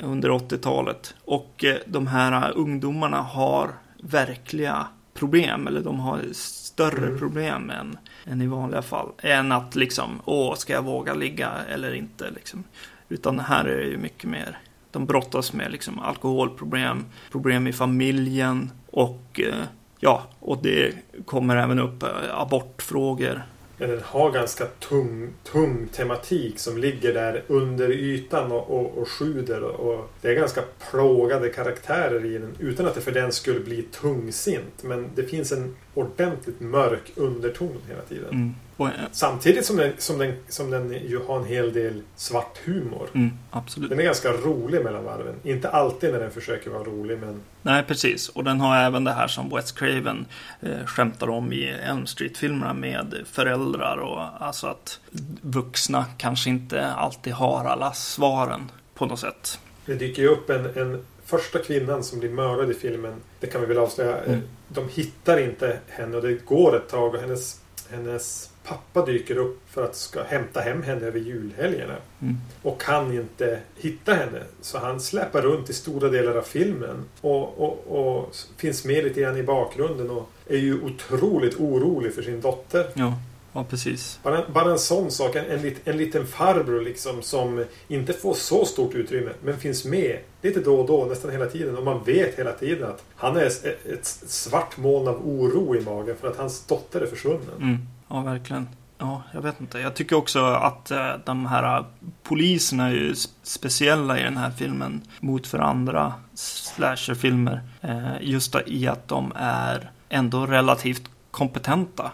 under 0.00 0.30
80-talet. 0.30 1.14
Och 1.24 1.64
de 1.86 2.06
här 2.06 2.52
ungdomarna 2.56 3.16
har 3.16 3.70
verkliga 4.02 4.86
problem, 5.14 5.66
eller 5.66 5.80
de 5.80 6.00
har 6.00 6.20
större 6.32 7.06
mm. 7.06 7.18
problem 7.18 7.70
än, 7.70 7.98
än 8.24 8.42
i 8.42 8.46
vanliga 8.46 8.82
fall. 8.82 9.12
Än 9.22 9.52
att 9.52 9.76
liksom, 9.76 10.20
åh, 10.24 10.54
ska 10.54 10.72
jag 10.72 10.82
våga 10.82 11.14
ligga 11.14 11.52
eller 11.68 11.94
inte 11.94 12.30
liksom. 12.30 12.64
Utan 13.08 13.40
här 13.40 13.64
är 13.64 13.76
det 13.76 13.90
ju 13.90 13.98
mycket 13.98 14.30
mer. 14.30 14.58
De 14.90 15.06
brottas 15.06 15.52
med 15.52 15.72
liksom 15.72 15.98
alkoholproblem, 15.98 17.04
problem 17.30 17.66
i 17.66 17.72
familjen 17.72 18.70
och 18.90 19.40
eh, 19.40 19.64
ja, 19.98 20.22
och 20.40 20.62
det 20.62 20.94
kommer 21.24 21.56
även 21.56 21.78
upp 21.78 22.02
eh, 22.02 22.08
abortfrågor. 22.30 23.42
Eh, 23.78 23.88
den 23.88 24.00
har 24.04 24.30
ganska 24.30 24.64
tung, 24.64 25.30
tung 25.52 25.88
tematik 25.92 26.58
som 26.58 26.78
ligger 26.78 27.14
där 27.14 27.42
under 27.46 27.90
ytan 27.90 28.52
och, 28.52 28.70
och, 28.70 28.98
och 28.98 29.08
sjuder. 29.08 29.62
Och 29.62 30.10
det 30.20 30.28
är 30.28 30.34
ganska 30.34 30.62
plågade 30.90 31.48
karaktärer 31.48 32.24
i 32.24 32.38
den 32.38 32.56
utan 32.58 32.86
att 32.86 32.94
det 32.94 33.00
för 33.00 33.12
den 33.12 33.32
skulle 33.32 33.60
bli 33.60 33.82
tungsint. 33.82 34.82
Men 34.82 35.10
det 35.14 35.22
finns 35.22 35.52
en 35.52 35.76
ordentligt 35.98 36.60
mörk 36.60 37.12
underton 37.14 37.76
hela 37.88 38.02
tiden. 38.02 38.30
Mm. 38.30 38.54
Och, 38.76 38.88
Samtidigt 39.12 39.66
som 39.66 39.76
den, 39.76 39.92
som, 39.98 40.18
den, 40.18 40.32
som 40.48 40.70
den 40.70 40.92
ju 40.92 41.20
har 41.26 41.38
en 41.38 41.44
hel 41.44 41.72
del 41.72 42.02
svart 42.16 42.58
humor. 42.64 43.08
Mm, 43.14 43.30
absolut. 43.50 43.90
Den 43.90 43.98
är 43.98 44.02
ganska 44.02 44.32
rolig 44.32 44.84
mellan 44.84 45.04
varven. 45.04 45.34
Inte 45.42 45.68
alltid 45.68 46.12
när 46.12 46.20
den 46.20 46.30
försöker 46.30 46.70
vara 46.70 46.84
rolig 46.84 47.18
men... 47.18 47.40
Nej 47.62 47.82
precis. 47.82 48.28
Och 48.28 48.44
den 48.44 48.60
har 48.60 48.76
även 48.76 49.04
det 49.04 49.12
här 49.12 49.28
som 49.28 49.50
Wes 49.50 49.72
Craven 49.72 50.26
eh, 50.60 50.84
skämtar 50.86 51.30
om 51.30 51.52
i 51.52 51.68
Elm 51.68 52.06
Street-filmerna 52.06 52.74
med 52.74 53.14
föräldrar 53.32 53.96
och 53.96 54.46
alltså 54.46 54.66
att 54.66 55.00
vuxna 55.40 56.04
kanske 56.16 56.50
inte 56.50 56.86
alltid 56.86 57.32
har 57.32 57.64
alla 57.64 57.92
svaren 57.92 58.70
på 58.94 59.06
något 59.06 59.20
sätt. 59.20 59.58
Det 59.86 59.94
dyker 59.94 60.22
ju 60.22 60.28
upp 60.28 60.50
en, 60.50 60.64
en 60.76 61.04
första 61.28 61.58
kvinnan 61.58 62.04
som 62.04 62.18
blir 62.18 62.30
mördad 62.30 62.70
i 62.70 62.74
filmen. 62.74 63.14
Det 63.40 63.46
kan 63.46 63.60
vi 63.60 63.66
väl 63.66 63.78
avslöja. 63.78 64.18
Mm. 64.18 64.40
De 64.68 64.88
hittar 64.88 65.40
inte 65.40 65.78
henne 65.88 66.16
och 66.16 66.22
det 66.22 66.44
går 66.44 66.76
ett 66.76 66.88
tag 66.88 67.14
och 67.14 67.20
hennes, 67.20 67.60
hennes 67.90 68.50
pappa 68.64 69.06
dyker 69.06 69.36
upp 69.36 69.60
för 69.70 69.84
att 69.84 69.96
ska 69.96 70.22
hämta 70.22 70.60
hem 70.60 70.82
henne 70.82 71.06
över 71.06 71.20
julhelgerna. 71.20 71.96
Mm. 72.22 72.36
Och 72.62 72.80
kan 72.80 73.12
inte 73.12 73.58
hitta 73.76 74.14
henne. 74.14 74.42
Så 74.60 74.78
han 74.78 75.00
släpar 75.00 75.42
runt 75.42 75.70
i 75.70 75.72
stora 75.72 76.08
delar 76.08 76.34
av 76.34 76.42
filmen. 76.42 77.04
Och, 77.20 77.58
och, 77.58 77.86
och 77.86 78.36
finns 78.56 78.84
med 78.84 79.04
lite 79.04 79.20
grann 79.20 79.36
i 79.36 79.42
bakgrunden 79.42 80.10
och 80.10 80.30
är 80.46 80.58
ju 80.58 80.82
otroligt 80.82 81.60
orolig 81.60 82.14
för 82.14 82.22
sin 82.22 82.40
dotter. 82.40 82.86
Ja. 82.94 83.14
Ja, 83.58 83.64
precis. 83.64 84.20
Bara, 84.22 84.48
bara 84.48 84.70
en 84.70 84.78
sån 84.78 85.10
sak. 85.10 85.36
En, 85.36 85.44
en, 85.44 85.74
en 85.84 85.96
liten 85.96 86.26
farbror 86.26 86.80
liksom 86.80 87.22
som 87.22 87.64
inte 87.88 88.12
får 88.12 88.34
så 88.34 88.64
stort 88.64 88.94
utrymme 88.94 89.30
men 89.42 89.58
finns 89.58 89.84
med 89.84 90.18
lite 90.42 90.60
då 90.60 90.80
och 90.80 90.86
då, 90.86 91.04
nästan 91.04 91.30
hela 91.30 91.46
tiden. 91.46 91.76
Och 91.76 91.84
man 91.84 92.04
vet 92.04 92.38
hela 92.38 92.52
tiden 92.52 92.88
att 92.88 93.04
han 93.16 93.36
är 93.36 93.46
ett, 93.46 93.64
ett 93.64 94.06
svart 94.06 94.76
moln 94.76 95.08
av 95.08 95.28
oro 95.28 95.76
i 95.76 95.80
magen 95.80 96.16
för 96.20 96.28
att 96.28 96.36
hans 96.36 96.66
dotter 96.66 97.00
är 97.00 97.06
försvunnen. 97.06 97.56
Mm. 97.60 97.78
Ja, 98.08 98.20
verkligen. 98.20 98.68
Ja, 98.98 99.22
jag 99.32 99.42
vet 99.42 99.60
inte. 99.60 99.78
Jag 99.78 99.94
tycker 99.94 100.16
också 100.16 100.44
att 100.44 100.90
eh, 100.90 101.12
de 101.24 101.46
här 101.46 101.84
poliserna 102.22 102.86
är 102.86 102.92
ju 102.92 103.14
speciella 103.42 104.20
i 104.20 104.22
den 104.22 104.36
här 104.36 104.50
filmen 104.50 105.02
mot 105.20 105.46
för 105.46 105.58
andra 105.58 106.14
slasherfilmer. 106.34 107.60
Eh, 107.80 108.12
just 108.20 108.56
i 108.66 108.88
att 108.88 109.08
de 109.08 109.32
är 109.36 109.90
ändå 110.08 110.46
relativt 110.46 111.02
kompetenta. 111.30 112.12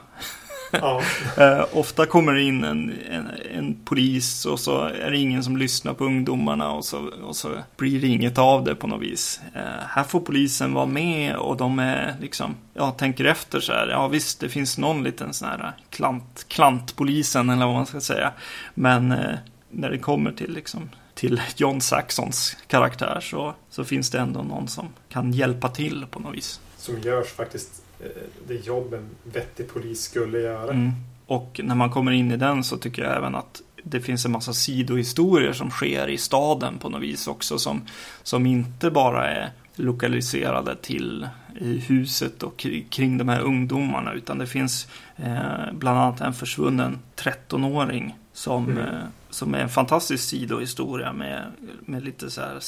Ja. 0.81 1.03
eh, 1.45 1.67
ofta 1.73 2.07
kommer 2.07 2.35
det 2.35 2.43
in 2.43 2.65
en, 2.65 2.93
en, 3.11 3.31
en, 3.55 3.77
polis 3.85 4.47
och 4.47 4.61
så 4.61 4.85
är 4.85 5.11
det 5.11 5.17
ingen 5.17 5.45
som 5.45 5.57
lyssnar 5.57 5.95
på 5.95 6.05
ungdomarna 6.05 6.73
och 6.73 6.85
så, 6.85 7.11
och 7.25 7.37
så 7.37 7.51
blir 7.77 8.01
det 8.01 8.07
inget 8.07 8.39
av 8.39 8.65
det 8.65 8.75
på 8.75 8.87
något 8.87 9.03
vis. 9.03 9.41
Eh, 9.55 9.87
här 9.89 10.05
får 10.05 10.21
polisen 10.21 10.75
vara 10.75 10.87
med 10.87 11.37
och 11.37 11.57
de 11.57 11.79
är 11.79 12.15
liksom, 12.21 12.55
ja, 12.75 12.91
tänker 12.91 13.25
efter 13.25 13.61
så 13.61 13.73
här. 13.73 13.89
Ja, 13.89 14.09
visst, 14.09 14.41
det 14.41 14.49
finns 14.49 14.79
någon 14.79 15.05
liten 15.05 15.35
sån 15.35 15.49
här 15.49 15.73
klant, 15.91 16.47
klantpolisen 16.49 17.51
eller 17.51 17.67
vad 17.67 17.75
man 17.75 17.87
ska 17.87 18.01
säga. 18.01 18.33
Men 18.75 19.13
eh, 19.13 19.35
när 19.71 19.91
det 19.91 19.99
kommer 19.99 20.33
till 20.33 20.55
liksom 20.55 20.91
till 21.15 21.43
John 21.57 21.81
Saxons 21.81 22.57
karaktär 22.67 23.21
så, 23.21 23.55
så 23.71 23.85
finns 23.85 24.11
det 24.11 24.19
ändå 24.19 24.43
någon 24.43 24.69
som 24.69 24.89
kan 25.09 25.33
hjälpa 25.33 25.69
till 25.69 26.07
på 26.11 26.21
något 26.21 26.37
vis. 26.37 26.61
Som 26.77 27.01
görs 27.01 27.29
faktiskt 27.29 27.84
det 28.47 28.67
jobb 28.67 28.95
en 28.95 29.09
vettig 29.33 29.69
polis 29.69 30.03
skulle 30.03 30.39
göra. 30.39 30.73
Mm. 30.73 30.93
Och 31.27 31.61
när 31.65 31.75
man 31.75 31.91
kommer 31.91 32.13
in 32.13 32.33
i 32.33 32.37
den 32.37 32.65
så 32.65 32.77
tycker 32.77 33.03
jag 33.03 33.17
även 33.17 33.35
att 33.35 33.63
det 33.83 34.01
finns 34.01 34.25
en 34.25 34.33
massa 34.33 34.53
sidohistorier 34.53 35.53
som 35.53 35.71
sker 35.71 36.09
i 36.09 36.19
staden 36.19 36.79
på 36.79 36.89
något 36.89 37.03
vis 37.03 37.29
också 37.29 37.59
som, 37.59 37.83
som 38.23 38.47
inte 38.47 38.91
bara 38.91 39.31
är 39.31 39.51
lokaliserade 39.77 40.77
till 40.77 41.29
huset 41.87 42.43
och 42.43 42.67
kring 42.91 43.19
de 43.19 43.29
här 43.29 43.41
ungdomarna 43.41 44.13
utan 44.13 44.39
det 44.39 44.47
finns 44.47 44.89
eh, 45.17 45.73
bland 45.73 45.99
annat 45.99 46.21
en 46.21 46.35
försvunnen 46.35 46.99
13-åring 47.17 48.17
som, 48.33 48.65
mm. 48.65 48.79
eh, 48.79 49.01
som 49.35 49.55
är 49.55 49.59
en 49.59 49.69
fantastisk 49.69 50.25
sidohistoria 50.25 51.13
med, 51.13 51.53
med 51.81 52.05
lite 52.05 52.31
så 52.31 52.41
här 52.41 52.59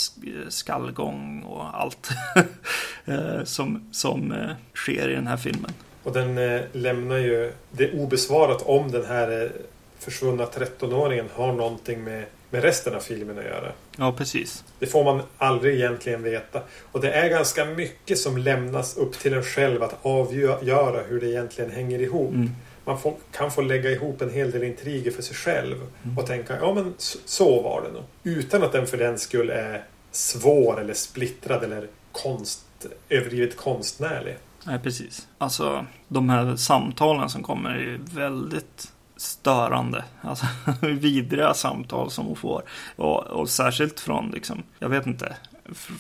skallgång 0.49 1.43
och 1.43 1.81
allt 1.81 2.11
eh, 3.05 3.45
som, 3.45 3.89
som 3.93 4.33
eh, 4.33 4.51
sker 4.75 5.09
i 5.09 5.15
den 5.15 5.27
här 5.27 5.37
filmen. 5.37 5.73
Och 6.03 6.13
den 6.13 6.39
eh, 6.39 6.61
lämnar 6.73 7.17
ju 7.17 7.53
det 7.71 7.93
obesvarat 7.93 8.63
om 8.63 8.91
den 8.91 9.05
här 9.07 9.53
försvunna 9.99 10.45
13-åringen 10.45 11.29
har 11.35 11.53
någonting 11.53 12.05
med, 12.05 12.25
med 12.51 12.63
resten 12.63 12.95
av 12.95 13.01
filmen 13.01 13.39
att 13.39 13.45
göra. 13.45 13.73
Ja, 13.97 14.13
precis. 14.13 14.65
Det 14.79 14.87
får 14.87 15.05
man 15.05 15.23
aldrig 15.39 15.75
egentligen 15.77 16.23
veta. 16.23 16.63
Och 16.93 17.01
det 17.01 17.13
är 17.13 17.29
ganska 17.29 17.65
mycket 17.65 18.19
som 18.19 18.39
lämnas 18.39 18.97
upp 18.97 19.19
till 19.19 19.33
en 19.33 19.43
själv 19.43 19.83
att 19.83 19.99
avgöra 20.03 21.03
hur 21.03 21.21
det 21.21 21.27
egentligen 21.27 21.71
hänger 21.71 21.99
ihop. 21.99 22.35
Mm. 22.35 22.51
Man 22.87 22.99
får, 22.99 23.15
kan 23.33 23.51
få 23.51 23.63
lägga 23.63 23.91
ihop 23.91 24.23
en 24.23 24.31
hel 24.31 24.51
del 24.51 24.63
intriger 24.63 25.11
för 25.11 25.23
sig 25.23 25.37
själv 25.37 25.77
och 26.17 26.27
tänka 26.27 26.57
ja 26.61 26.75
men 26.75 26.95
så, 26.99 27.19
så 27.25 27.63
var 27.63 27.83
det 27.83 27.93
nog. 27.93 28.05
Utan 28.23 28.63
att 28.63 28.73
den 28.73 28.87
för 28.87 28.99
den 28.99 29.19
skull 29.19 29.51
är 29.51 29.85
svår 30.11 30.81
eller 30.81 30.95
splittrad 30.95 31.65
eller 31.65 31.89
konst, 32.13 32.87
överdrivet 33.09 33.57
konstnärlig. 33.57 34.37
Nej, 34.65 34.79
precis. 34.79 35.29
Alltså, 35.39 35.87
de 36.09 36.29
här 36.29 36.57
samtalen 36.57 37.29
som 37.29 37.43
kommer 37.43 37.71
är 37.71 37.81
ju 37.81 37.99
väldigt 38.15 38.93
störande. 39.17 40.05
Alltså, 40.21 40.47
vidriga 40.83 41.55
samtal 41.55 42.11
som 42.11 42.27
hon 42.27 42.37
får. 42.37 42.63
Och, 42.97 43.23
och 43.27 43.49
särskilt 43.49 44.01
från, 44.01 44.31
liksom, 44.31 44.63
jag 44.79 44.89
vet 44.89 45.07
inte, 45.07 45.37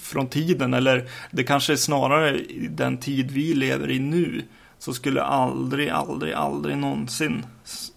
från 0.01 0.29
tiden. 0.29 0.75
Eller 0.75 1.09
det 1.31 1.45
kanske 1.45 1.73
är 1.73 1.77
snarare 1.77 2.39
i 2.39 2.69
den 2.71 2.99
tid 2.99 3.31
vi 3.31 3.55
lever 3.55 3.91
i 3.91 3.99
nu. 3.99 4.43
Så 4.87 4.95
skulle 4.95 5.23
aldrig, 5.23 5.89
aldrig, 5.89 6.33
aldrig 6.33 6.77
någonsin 6.77 7.47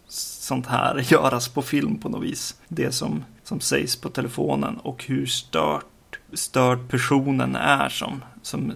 sånt 0.08 0.68
här 0.68 1.06
göras 1.12 1.50
på 1.50 1.62
film 1.62 1.98
på 1.98 2.10
något 2.10 2.24
vis. 2.24 2.56
Det 2.68 2.92
som, 2.92 3.26
som 3.44 3.60
sägs 3.60 3.96
på 3.96 4.10
telefonen 4.10 4.78
och 4.78 5.04
hur 5.04 5.26
stört, 5.26 6.20
störd 6.34 6.90
personen 6.90 7.56
är 7.56 7.90
som, 7.90 8.24
som 8.42 8.74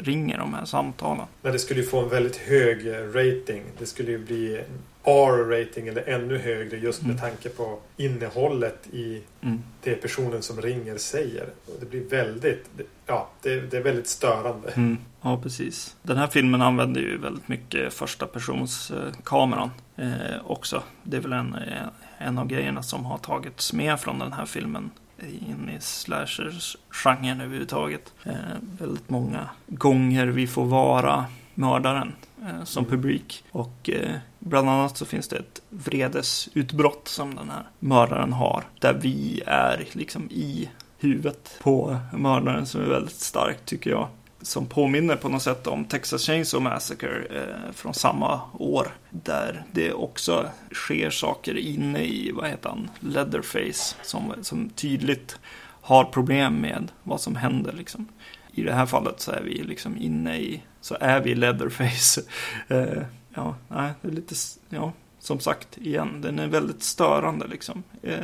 ringer 0.00 0.38
de 0.38 0.54
här 0.54 0.64
samtalen. 0.64 1.26
Men 1.42 1.52
det 1.52 1.58
skulle 1.58 1.80
ju 1.80 1.86
få 1.86 2.02
en 2.02 2.08
väldigt 2.08 2.36
hög 2.36 2.86
rating. 3.14 3.62
Det 3.78 3.86
skulle 3.86 4.10
ju 4.10 4.18
bli 4.18 4.64
R-rating 5.06 5.88
eller 5.88 6.08
ännu 6.08 6.38
högre 6.38 6.76
just 6.76 7.02
med 7.02 7.10
Mm. 7.10 7.20
tanke 7.22 7.48
på 7.48 7.78
innehållet 7.96 8.86
i 8.92 9.22
Mm. 9.42 9.62
det 9.82 9.94
personen 9.94 10.42
som 10.42 10.60
ringer 10.62 10.96
säger. 10.96 11.48
Det 11.80 11.86
blir 11.90 12.08
väldigt, 12.08 12.66
ja, 13.06 13.28
det, 13.42 13.60
det 13.60 13.76
är 13.76 13.82
väldigt 13.82 14.08
störande. 14.08 14.70
Mm. 14.70 14.98
Ja, 15.22 15.40
precis. 15.42 15.96
Den 16.02 16.16
här 16.16 16.26
filmen 16.26 16.62
använder 16.62 17.00
ju 17.00 17.18
väldigt 17.18 17.48
mycket 17.48 17.94
första 17.94 18.26
persons 18.26 18.92
kameran 19.24 19.70
eh, 19.96 20.10
också. 20.46 20.82
Det 21.02 21.16
är 21.16 21.20
väl 21.20 21.32
en, 21.32 21.54
eh, 21.54 21.82
en 22.18 22.38
av 22.38 22.46
grejerna 22.48 22.82
som 22.82 23.04
har 23.04 23.18
tagits 23.18 23.72
med 23.72 24.00
från 24.00 24.18
den 24.18 24.32
här 24.32 24.46
filmen 24.46 24.90
in 25.22 25.70
i 25.76 25.80
slashers-genren 25.80 27.40
överhuvudtaget. 27.40 28.12
Eh, 28.24 28.32
väldigt 28.80 29.10
många 29.10 29.48
gånger 29.66 30.26
vi 30.26 30.46
får 30.46 30.64
vara 30.64 31.24
mördaren 31.56 32.12
eh, 32.42 32.64
som 32.64 32.84
Mm. 32.84 32.90
publik. 32.90 33.44
Och 33.52 33.90
eh, 33.90 34.14
bland 34.38 34.68
annat 34.70 34.96
så 34.96 35.04
finns 35.04 35.28
det 35.28 35.36
ett 35.36 35.62
vredesutbrott 35.68 37.08
som 37.08 37.34
den 37.34 37.50
här 37.50 37.62
mördaren 37.78 38.32
har. 38.32 38.64
Där 38.80 38.94
vi 38.94 39.42
är 39.46 39.84
liksom 39.92 40.30
i 40.30 40.70
huvudet 40.98 41.58
på 41.62 41.96
mördaren 42.12 42.66
som 42.66 42.80
är 42.80 42.86
väldigt 42.86 43.20
starkt 43.20 43.64
tycker 43.66 43.90
jag. 43.90 44.08
Som 44.42 44.66
påminner 44.66 45.16
på 45.16 45.28
något 45.28 45.42
sätt 45.42 45.66
om 45.66 45.84
Texas 45.84 46.22
Chainsaw 46.22 46.70
Massacre 46.74 47.24
eh, 47.24 47.72
från 47.72 47.94
samma 47.94 48.40
år. 48.58 48.88
Där 49.10 49.64
det 49.72 49.92
också 49.92 50.48
sker 50.72 51.10
saker 51.10 51.56
inne 51.56 52.04
i, 52.04 52.32
vad 52.32 52.48
heter 52.50 52.68
han, 52.68 52.90
Leatherface. 53.00 53.96
Som, 54.02 54.34
som 54.42 54.68
tydligt 54.70 55.38
har 55.80 56.04
problem 56.04 56.54
med 56.54 56.92
vad 57.02 57.20
som 57.20 57.36
händer 57.36 57.72
liksom. 57.72 58.08
I 58.52 58.62
det 58.62 58.72
här 58.72 58.86
fallet 58.86 59.20
så 59.20 59.32
är 59.32 59.42
vi 59.42 59.62
liksom 59.62 59.96
inne 59.98 60.38
i, 60.38 60.62
så 60.86 60.96
är 61.00 61.20
vi 61.20 61.34
Leatherface. 61.34 62.20
Eh, 62.68 63.02
ja, 63.34 63.56
nej, 63.68 63.92
det 64.02 64.08
är 64.08 64.12
lite, 64.12 64.34
ja, 64.68 64.92
som 65.18 65.40
sagt 65.40 65.78
igen, 65.78 66.20
den 66.20 66.38
är 66.38 66.46
väldigt 66.46 66.82
störande 66.82 67.46
liksom. 67.46 67.82
Eh, 68.02 68.18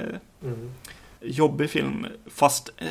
Mm. 0.45 0.71
jobbig 1.21 1.71
film, 1.71 2.07
fast 2.27 2.71
eh, 2.79 2.89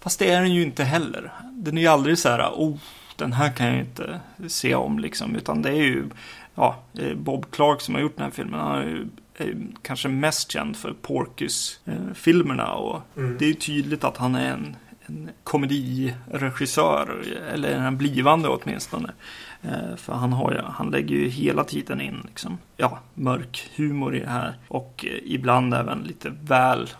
Fast 0.00 0.18
det 0.18 0.30
är 0.30 0.40
den 0.40 0.54
ju 0.54 0.62
inte 0.62 0.84
heller. 0.84 1.32
Den 1.52 1.78
är 1.78 1.82
ju 1.82 1.88
aldrig 1.88 2.18
så 2.18 2.28
här, 2.28 2.48
oh, 2.50 2.76
den 3.16 3.32
här 3.32 3.52
kan 3.52 3.66
jag 3.66 3.78
inte 3.78 4.20
se 4.48 4.74
om 4.74 4.98
liksom. 4.98 5.36
Utan 5.36 5.62
det 5.62 5.68
är 5.70 5.74
ju, 5.82 6.04
ja, 6.54 6.82
Bob 7.16 7.50
Clark 7.50 7.80
som 7.80 7.94
har 7.94 8.02
gjort 8.02 8.16
den 8.16 8.24
här 8.24 8.30
filmen. 8.30 8.60
Han 8.60 8.78
är 8.78 8.86
ju 8.86 9.06
är 9.40 9.44
ju 9.44 9.66
kanske 9.82 10.08
mest 10.08 10.50
känd 10.50 10.76
för 10.76 10.94
Porky's-filmerna. 11.02 12.72
Och 12.72 13.00
Mm. 13.16 13.36
det 13.38 13.44
är 13.44 13.48
ju 13.48 13.54
tydligt 13.54 14.04
att 14.04 14.16
han 14.16 14.34
är 14.34 14.52
en, 14.52 14.76
en 15.08 15.30
komediregissör. 15.44 17.24
Eller 17.52 17.70
en 17.70 17.96
blivande 17.96 18.48
åtminstone. 18.48 19.12
Eh, 19.62 19.96
för 19.96 20.12
han, 20.12 20.32
har 20.32 20.52
ju, 20.52 20.58
han 20.62 20.90
lägger 20.90 21.16
ju 21.16 21.28
hela 21.28 21.64
tiden 21.64 22.00
in 22.00 22.22
liksom, 22.24 22.58
ja, 22.76 22.98
mörk 23.14 23.70
humor 23.76 24.16
i 24.16 24.20
det 24.20 24.30
här. 24.30 24.58
Och 24.68 25.04
eh, 25.08 25.18
ibland 25.24 25.74
även 25.74 26.02
lite 26.02 26.32
väl 26.42 26.90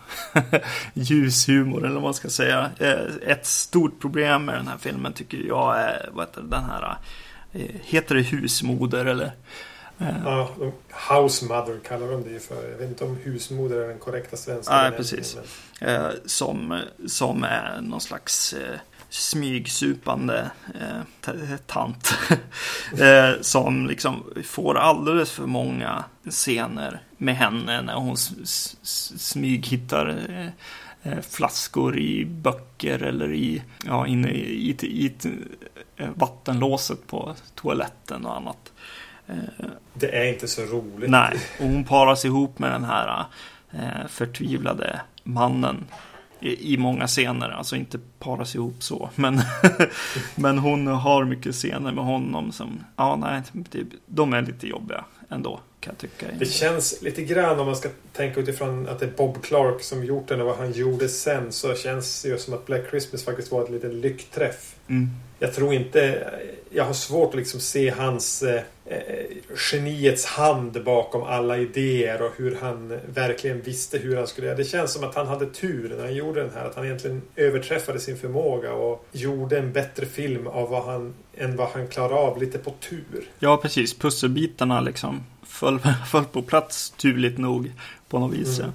ljus 0.94 1.49
humor 1.49 1.85
eller 1.85 1.94
vad 1.94 2.03
man 2.03 2.14
ska 2.14 2.29
säga. 2.29 2.71
Eh, 2.79 3.31
ett 3.31 3.47
stort 3.47 4.01
problem 4.01 4.44
med 4.44 4.55
den 4.55 4.68
här 4.68 4.79
filmen 4.79 5.12
tycker 5.12 5.38
jag 5.38 5.81
är 5.81 6.11
vad 6.12 6.27
heter 6.27 6.42
den 6.42 6.64
här, 6.64 6.97
heter 7.85 8.14
det 8.14 8.23
husmoder 8.23 9.07
eller? 9.07 9.33
Ja, 9.99 10.51
house 11.11 11.45
mother 11.45 11.79
kallar 11.89 12.11
de 12.11 12.23
det 12.23 12.31
ju 12.31 12.41
för. 12.41 12.71
Jag 12.71 12.79
vet 12.79 12.89
inte 12.89 13.05
om 13.05 13.17
husmoder 13.17 13.77
är 13.77 13.89
den 13.89 13.99
korrekta 13.99 14.37
svenska 14.37 14.75
Nej, 14.77 14.91
precis. 14.93 15.37
men- 15.81 15.95
eh, 15.95 16.11
som, 16.27 16.81
som 17.07 17.45
är 17.45 17.81
någon 17.81 18.01
slags 18.01 18.53
eh, 18.53 18.79
smygsupande 19.11 20.51
eh, 20.81 21.57
tant. 21.67 22.15
eh, 22.99 23.41
som 23.41 23.87
liksom 23.87 24.25
får 24.45 24.79
alldeles 24.79 25.31
för 25.31 25.47
många 25.47 26.05
scener 26.31 27.03
med 27.17 27.37
henne 27.37 27.83
när 27.83 27.95
hon 27.95 28.17
smyghittar 29.17 30.09
eh, 30.29 30.47
eh, 31.13 31.21
flaskor 31.21 31.99
i 31.99 32.25
böcker 32.25 33.03
eller 33.03 33.33
i, 33.33 33.63
ja, 33.85 34.07
inne 34.07 34.31
i, 34.31 34.71
i, 34.71 34.87
i, 34.87 35.05
i 35.07 35.13
vattenlåset 36.15 37.07
på 37.07 37.35
toaletten 37.55 38.27
och 38.27 38.37
annat. 38.37 38.73
Det 39.95 40.19
är 40.19 40.25
inte 40.25 40.49
så 40.49 40.62
roligt. 40.62 41.11
Nej, 41.11 41.37
och 41.61 41.67
hon 41.67 41.85
paras 41.85 42.25
ihop 42.25 42.59
med 42.59 42.73
den 42.73 42.85
här 42.85 43.25
eh, 43.73 44.09
förtvivlade 44.09 45.01
mannen 45.23 45.87
i, 46.41 46.75
i 46.75 46.77
många 46.77 47.07
scener. 47.07 47.51
Alltså 47.51 47.77
inte 47.77 47.99
paras 48.19 48.55
ihop 48.55 48.83
så, 48.83 49.11
men, 49.14 49.41
men 50.35 50.59
hon 50.59 50.87
har 50.87 51.25
mycket 51.25 51.55
scener 51.55 51.93
med 51.93 52.05
honom 52.05 52.53
som, 52.53 52.85
ja 52.97 53.17
nej, 53.17 53.43
det, 53.53 53.85
de 54.07 54.33
är 54.33 54.43
lite 54.43 54.67
jobbiga 54.67 55.05
ändå 55.29 55.61
kan 55.81 55.95
jag 55.99 55.99
tycka. 55.99 56.27
Det 56.38 56.47
känns 56.47 57.03
lite 57.03 57.23
grann 57.23 57.61
om 57.61 57.67
man 57.67 57.77
ska 57.77 57.88
tänka 58.12 58.41
utifrån 58.41 58.88
att 58.88 58.99
det 58.99 59.07
är 59.07 59.11
Bob 59.11 59.43
Clark 59.43 59.83
som 59.83 60.05
gjort 60.05 60.29
den 60.29 60.41
och 60.41 60.47
vad 60.47 60.57
han 60.57 60.73
gjorde 60.73 61.09
sen 61.09 61.53
så 61.53 61.75
känns 61.75 62.23
det 62.23 62.29
ju 62.29 62.38
som 62.38 62.55
att 62.55 62.67
Black 62.67 62.91
Christmas 62.91 63.25
faktiskt 63.25 63.53
var 63.53 63.64
ett 63.64 63.71
litet 63.71 63.95
lyckträff. 63.95 64.75
Mm. 64.88 65.09
Jag 65.38 65.55
tror 65.55 65.75
inte... 65.75 66.31
Jag 66.71 66.85
har 66.85 66.93
svårt 66.93 67.29
att 67.29 67.35
liksom 67.35 67.61
se 67.61 67.91
hans 67.91 68.43
eh, 68.43 68.62
geniets 69.55 70.24
hand 70.24 70.85
bakom 70.85 71.22
alla 71.22 71.59
idéer 71.59 72.22
och 72.22 72.33
hur 72.37 72.59
han 72.61 72.98
verkligen 73.07 73.62
visste 73.62 73.98
hur 73.98 74.16
han 74.16 74.27
skulle 74.27 74.46
göra. 74.46 74.57
Det 74.57 74.64
känns 74.64 74.92
som 74.92 75.05
att 75.05 75.14
han 75.14 75.27
hade 75.27 75.46
tur 75.46 75.94
när 75.96 76.05
han 76.05 76.14
gjorde 76.14 76.40
den 76.40 76.51
här. 76.55 76.64
Att 76.64 76.74
han 76.74 76.85
egentligen 76.85 77.22
överträffade 77.37 78.01
sin 78.01 78.16
förmåga 78.16 78.72
och 78.72 79.07
gjorde 79.12 79.59
en 79.59 79.72
bättre 79.72 80.07
film 80.07 80.46
av 80.46 80.70
vad 80.70 80.85
han, 80.85 81.14
än 81.37 81.57
vad 81.57 81.68
han 81.68 81.88
klarade 81.88 82.14
av 82.14 82.40
lite 82.40 82.59
på 82.59 82.74
tur. 82.81 83.24
Ja, 83.38 83.57
precis. 83.57 83.94
Pusselbitarna 83.98 84.81
liksom 84.81 85.24
föll, 85.46 85.79
föll 86.11 86.24
på 86.24 86.42
plats 86.42 86.90
turligt 86.90 87.38
nog 87.38 87.72
på 88.09 88.18
något 88.18 88.35
vis. 88.35 88.59
Mm. 88.59 88.72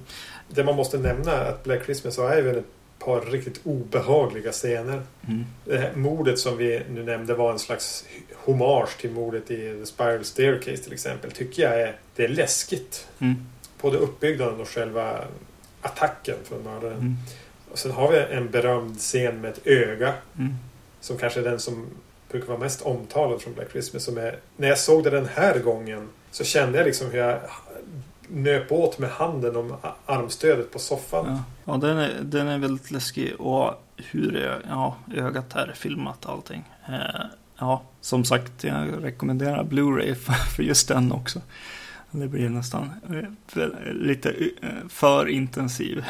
Det 0.48 0.64
man 0.64 0.76
måste 0.76 0.98
nämna 0.98 1.32
är 1.32 1.50
att 1.50 1.64
Black 1.64 1.84
Christmas 1.84 2.18
har 2.18 2.30
även 2.30 2.58
ett 2.58 2.66
par 3.04 3.20
riktigt 3.20 3.60
obehagliga 3.64 4.52
scener. 4.52 5.02
Mm. 5.28 5.44
Det 5.64 5.78
här 5.78 5.92
mordet 5.94 6.38
som 6.38 6.56
vi 6.56 6.82
nu 6.90 7.02
nämnde 7.02 7.34
var 7.34 7.52
en 7.52 7.58
slags 7.58 8.04
hommage 8.34 8.96
till 9.00 9.10
mordet 9.10 9.50
i 9.50 9.56
The 9.80 9.86
Spiral 9.86 10.24
Staircase 10.24 10.82
till 10.82 10.92
exempel. 10.92 11.30
Tycker 11.30 11.62
jag 11.62 11.80
är, 11.80 11.96
det 12.16 12.24
är 12.24 12.28
läskigt. 12.28 13.08
Mm. 13.18 13.34
Både 13.80 13.98
uppbyggnaden 13.98 14.60
och 14.60 14.68
själva 14.68 15.24
attacken 15.80 16.36
från 16.44 16.62
mördaren. 16.62 16.98
Mm. 16.98 17.16
Och 17.72 17.78
sen 17.78 17.90
har 17.90 18.12
vi 18.12 18.18
en 18.18 18.50
berömd 18.50 18.98
scen 18.98 19.40
med 19.40 19.50
ett 19.50 19.66
öga. 19.66 20.14
Mm. 20.38 20.54
Som 21.00 21.18
kanske 21.18 21.40
är 21.40 21.44
den 21.44 21.60
som 21.60 21.86
brukar 22.30 22.48
vara 22.48 22.58
mest 22.58 22.82
omtalad 22.82 23.42
från 23.42 23.54
Black 23.54 23.70
Christmas. 23.70 24.04
Som 24.04 24.18
är, 24.18 24.38
när 24.56 24.68
jag 24.68 24.78
såg 24.78 25.04
det 25.04 25.10
den 25.10 25.28
här 25.34 25.58
gången 25.58 26.08
så 26.30 26.44
kände 26.44 26.78
jag 26.78 26.84
liksom 26.84 27.10
hur 27.10 27.18
jag 27.18 27.38
nöp 28.28 28.72
åt 28.72 28.98
med 28.98 29.10
handen 29.10 29.56
om 29.56 29.76
armstödet 30.06 30.72
på 30.72 30.78
soffan. 30.78 31.26
Ja, 31.26 31.72
ja 31.72 31.78
den, 31.78 31.98
är, 31.98 32.20
den 32.22 32.48
är 32.48 32.58
väldigt 32.58 32.90
läskig 32.90 33.34
och 33.40 33.84
hur 33.96 34.60
ja, 34.68 34.96
ögat 35.14 35.56
är 35.56 35.72
filmat 35.74 36.24
och 36.24 36.32
allting. 36.32 36.64
Eh, 36.88 37.26
ja, 37.58 37.82
som 38.00 38.24
sagt, 38.24 38.64
jag 38.64 39.04
rekommenderar 39.04 39.64
Blu-ray 39.64 40.14
för, 40.14 40.32
för 40.32 40.62
just 40.62 40.88
den 40.88 41.12
också. 41.12 41.40
Det 42.16 42.28
blir 42.28 42.48
nästan 42.48 42.90
eh, 43.10 43.92
lite 43.92 44.30
eh, 44.62 44.68
för 44.88 45.28
intensiv 45.28 46.04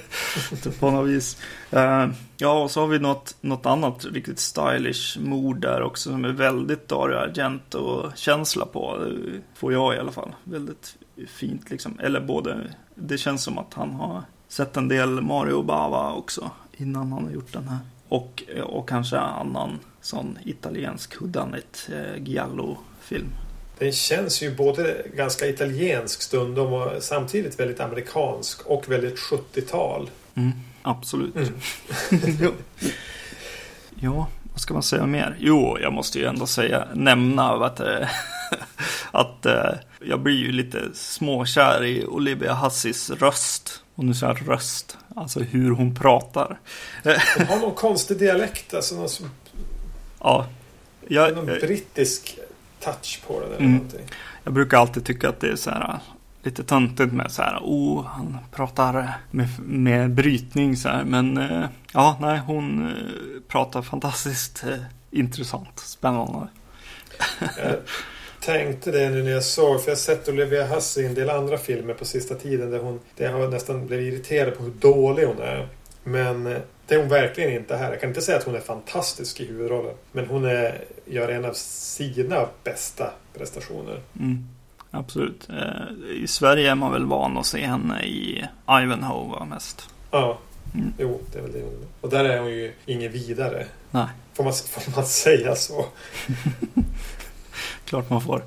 på 0.80 0.90
något 0.90 1.08
vis. 1.08 1.38
Eh, 1.70 2.08
ja, 2.36 2.62
och 2.62 2.70
så 2.70 2.80
har 2.80 2.86
vi 2.86 2.98
något, 2.98 3.36
något 3.40 3.66
annat 3.66 4.04
riktigt 4.04 4.38
stylish 4.38 5.18
mord 5.20 5.60
där 5.60 5.82
också 5.82 6.10
som 6.10 6.24
är 6.24 6.32
väldigt 6.32 6.88
Dario 6.88 7.16
Argento-känsla 7.16 8.66
på. 8.66 8.98
Det 8.98 9.40
får 9.54 9.72
jag 9.72 9.94
i 9.94 9.98
alla 9.98 10.12
fall. 10.12 10.34
Väldigt 10.44 10.96
fint 11.28 11.70
liksom. 11.70 11.98
Eller 11.98 12.20
både, 12.20 12.74
det 12.94 13.18
känns 13.18 13.42
som 13.42 13.58
att 13.58 13.74
han 13.74 13.90
har 13.90 14.22
sett 14.48 14.76
en 14.76 14.88
del 14.88 15.08
Mario 15.08 15.62
Bava 15.62 16.12
också 16.12 16.50
innan 16.76 17.12
han 17.12 17.24
har 17.24 17.30
gjort 17.30 17.52
den 17.52 17.68
här. 17.68 17.78
Och, 18.08 18.42
och 18.62 18.88
kanske 18.88 19.18
annan 19.18 19.78
sån 20.00 20.38
italiensk 20.44 21.16
houdanit 21.16 21.88
eh, 21.92 22.22
Giallo-film. 22.22 23.28
Den 23.78 23.92
känns 23.92 24.42
ju 24.42 24.54
både 24.54 25.06
ganska 25.16 25.46
italiensk 25.46 26.22
stundom 26.22 26.72
och 26.72 27.02
samtidigt 27.02 27.60
väldigt 27.60 27.80
amerikansk 27.80 28.66
och 28.66 28.90
väldigt 28.90 29.18
70-tal. 29.18 30.10
Mm, 30.34 30.52
absolut. 30.82 31.36
Mm. 31.36 31.52
ja, 34.00 34.28
vad 34.54 34.60
ska 34.60 34.74
man 34.74 34.82
säga 34.82 35.06
mer? 35.06 35.36
Jo, 35.38 35.78
jag 35.80 35.92
måste 35.92 36.18
ju 36.18 36.24
ändå 36.24 36.46
säga, 36.46 36.88
nämna 36.94 37.66
att, 37.66 37.80
äh, 37.80 38.08
att 39.10 39.46
äh, 39.46 39.70
jag 40.00 40.20
blir 40.20 40.34
ju 40.34 40.52
lite 40.52 40.78
småkär 40.94 41.84
i 41.84 42.06
Olivia 42.06 42.52
Hassis 42.52 43.10
röst. 43.10 43.82
Och 43.94 44.04
nu 44.04 44.14
säger 44.14 44.34
jag 44.38 44.48
röst, 44.48 44.98
alltså 45.16 45.40
hur 45.40 45.70
hon 45.70 45.94
pratar. 45.94 46.58
Hon 47.36 47.46
har 47.46 47.58
någon 47.58 47.74
konstig 47.74 48.18
dialekt, 48.18 48.74
alltså 48.74 48.94
någon 48.94 49.08
som... 49.08 49.30
Ja. 50.20 50.46
Jag, 51.08 51.34
någon 51.34 51.46
brittisk 51.46 52.38
touch 52.80 53.22
på 53.26 53.40
den 53.40 53.48
eller 53.48 53.58
mm. 53.58 53.72
någonting. 53.72 54.06
Jag 54.44 54.52
brukar 54.52 54.78
alltid 54.78 55.04
tycka 55.04 55.28
att 55.28 55.40
det 55.40 55.48
är 55.48 55.56
så 55.56 55.70
här 55.70 55.98
lite 56.44 56.64
töntigt 56.64 57.12
med 57.12 57.32
så 57.32 57.42
här, 57.42 57.58
oh, 57.62 58.04
han 58.06 58.38
pratar 58.52 59.12
med, 59.30 59.48
med 59.58 60.10
brytning 60.10 60.76
så 60.76 60.88
här. 60.88 61.04
Men 61.04 61.38
eh, 61.38 61.64
ja, 61.92 62.18
nej, 62.20 62.40
hon 62.46 62.86
eh, 62.86 63.42
pratar 63.48 63.82
fantastiskt 63.82 64.64
eh, 64.64 64.78
intressant, 65.10 65.78
spännande. 65.78 66.48
Jag 67.40 67.76
tänkte 68.40 68.90
det 68.90 69.10
nu 69.10 69.22
när 69.22 69.30
jag 69.30 69.44
såg, 69.44 69.80
för 69.80 69.90
jag 69.90 69.96
har 69.96 70.00
sett 70.00 70.28
Olivia 70.28 70.66
Huss 70.66 70.98
i 70.98 71.06
en 71.06 71.14
del 71.14 71.30
andra 71.30 71.58
filmer 71.58 71.94
på 71.94 72.04
sista 72.04 72.34
tiden 72.34 72.70
där 72.70 72.78
hon, 72.78 73.00
där 73.16 73.38
jag 73.38 73.50
nästan 73.50 73.86
blivit 73.86 74.14
irriterad 74.14 74.56
på 74.56 74.62
hur 74.62 74.72
dålig 74.72 75.26
hon 75.26 75.38
är. 75.38 75.68
Men 76.04 76.44
det 76.86 76.94
är 76.94 76.98
hon 76.98 77.08
verkligen 77.08 77.52
inte 77.52 77.76
här. 77.76 77.90
Jag 77.90 78.00
kan 78.00 78.10
inte 78.10 78.22
säga 78.22 78.38
att 78.38 78.44
hon 78.44 78.54
är 78.54 78.60
fantastisk 78.60 79.40
i 79.40 79.46
huvudrollen. 79.46 79.94
Men 80.12 80.26
hon 80.26 80.44
är, 80.44 80.84
gör 81.04 81.28
en 81.28 81.44
av 81.44 81.52
sina 81.52 82.46
bästa 82.64 83.10
prestationer. 83.34 84.00
Mm. 84.20 84.48
Absolut. 84.94 85.48
Eh, 85.50 86.12
I 86.22 86.26
Sverige 86.26 86.70
är 86.70 86.74
man 86.74 86.92
väl 86.92 87.04
van 87.04 87.38
att 87.38 87.46
se 87.46 87.66
henne 87.66 88.02
i 88.02 88.44
Ivanhoe 88.82 89.44
mest. 89.44 89.88
Ja, 90.10 90.38
mm. 90.74 90.92
jo 90.98 91.20
det 91.32 91.38
är 91.38 91.42
väl 91.42 91.52
det. 91.52 91.64
Och 92.00 92.10
där 92.10 92.24
är 92.24 92.40
hon 92.40 92.50
ju 92.50 92.74
ingen 92.86 93.12
vidare. 93.12 93.66
Nej. 93.90 94.06
Får 94.34 94.44
man, 94.44 94.52
får 94.52 94.96
man 94.96 95.06
säga 95.06 95.56
så? 95.56 95.86
Klart 97.84 98.10
man 98.10 98.20
får. 98.20 98.42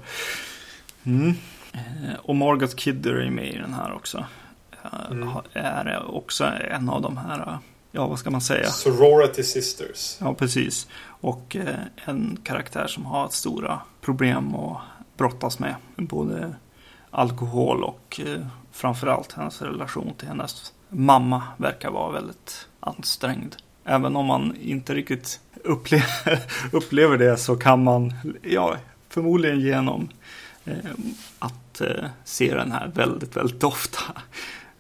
Mm. 1.03 1.33
Eh, 1.73 2.15
och 2.21 2.35
Margot 2.35 2.75
Kidder 2.75 3.13
är 3.13 3.29
med 3.29 3.53
i 3.53 3.57
den 3.57 3.73
här 3.73 3.93
också. 3.93 4.25
Eh, 4.71 5.11
mm. 5.11 5.29
Är 5.53 6.15
också 6.15 6.45
en 6.71 6.89
av 6.89 7.01
de 7.01 7.17
här, 7.17 7.57
ja 7.91 8.07
vad 8.07 8.19
ska 8.19 8.29
man 8.29 8.41
säga? 8.41 8.69
Sorority 8.69 9.43
Sisters. 9.43 10.17
Ja, 10.19 10.33
precis. 10.33 10.87
Och 11.21 11.55
en 12.05 12.37
karaktär 12.43 12.87
som 12.87 13.05
har 13.05 13.29
stora 13.29 13.79
problem 14.01 14.55
och 14.55 14.77
brottas 15.17 15.59
med. 15.59 15.75
Både 15.95 16.55
alkohol 17.11 17.83
och 17.83 18.21
eh, 18.25 18.47
framförallt 18.71 19.31
hennes 19.31 19.61
relation 19.61 20.13
till 20.17 20.27
hennes 20.27 20.73
mamma 20.89 21.43
verkar 21.57 21.91
vara 21.91 22.11
väldigt 22.11 22.67
ansträngd. 22.79 23.55
Även 23.83 24.15
om 24.15 24.25
man 24.25 24.55
inte 24.55 24.95
riktigt 24.95 25.39
upplever, 25.63 26.43
upplever 26.71 27.17
det 27.17 27.37
så 27.37 27.55
kan 27.55 27.83
man, 27.83 28.13
ja, 28.41 28.77
förmodligen 29.09 29.59
genom 29.59 30.09
eh, 30.65 30.91
att 31.39 31.81
eh, 31.81 32.09
se 32.23 32.55
den 32.55 32.71
här 32.71 32.91
väldigt, 32.95 33.37
väldigt 33.37 33.63
ofta 33.63 34.03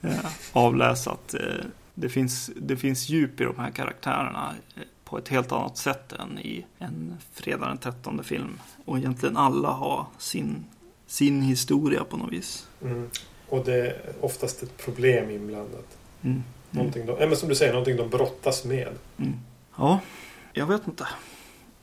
eh, 0.01 0.25
avläsa 0.53 1.11
att 1.11 1.33
eh, 1.33 1.65
det, 1.93 2.09
finns, 2.09 2.51
det 2.55 2.77
finns 2.77 3.09
djup 3.09 3.41
i 3.41 3.43
de 3.43 3.59
här 3.59 3.71
karaktärerna 3.71 4.53
eh, 4.75 4.81
på 5.03 5.17
ett 5.17 5.27
helt 5.27 5.51
annat 5.51 5.77
sätt 5.77 6.13
än 6.13 6.39
i 6.39 6.65
en 6.77 7.17
fredag 7.33 7.67
den 7.67 7.77
13 7.77 8.23
film. 8.23 8.59
Och 8.87 8.97
egentligen 8.97 9.37
alla 9.37 9.69
har 9.69 10.05
sin, 10.17 10.65
sin 11.07 11.41
historia 11.41 12.03
på 12.03 12.17
något 12.17 12.31
vis. 12.31 12.67
Mm. 12.81 13.09
Och 13.49 13.65
det 13.65 13.75
är 13.75 14.01
oftast 14.21 14.63
ett 14.63 14.77
problem 14.77 15.29
inblandat. 15.29 15.97
Mm. 16.21 16.43
Någonting 16.71 17.05
de, 17.05 17.15
ja, 17.19 17.27
men 17.27 17.37
som 17.37 17.49
du 17.49 17.55
säger, 17.55 17.71
någonting 17.71 17.97
de 17.97 18.09
brottas 18.09 18.65
med. 18.65 18.87
Mm. 19.17 19.33
Ja, 19.77 19.99
jag 20.53 20.65
vet 20.65 20.87
inte. 20.87 21.07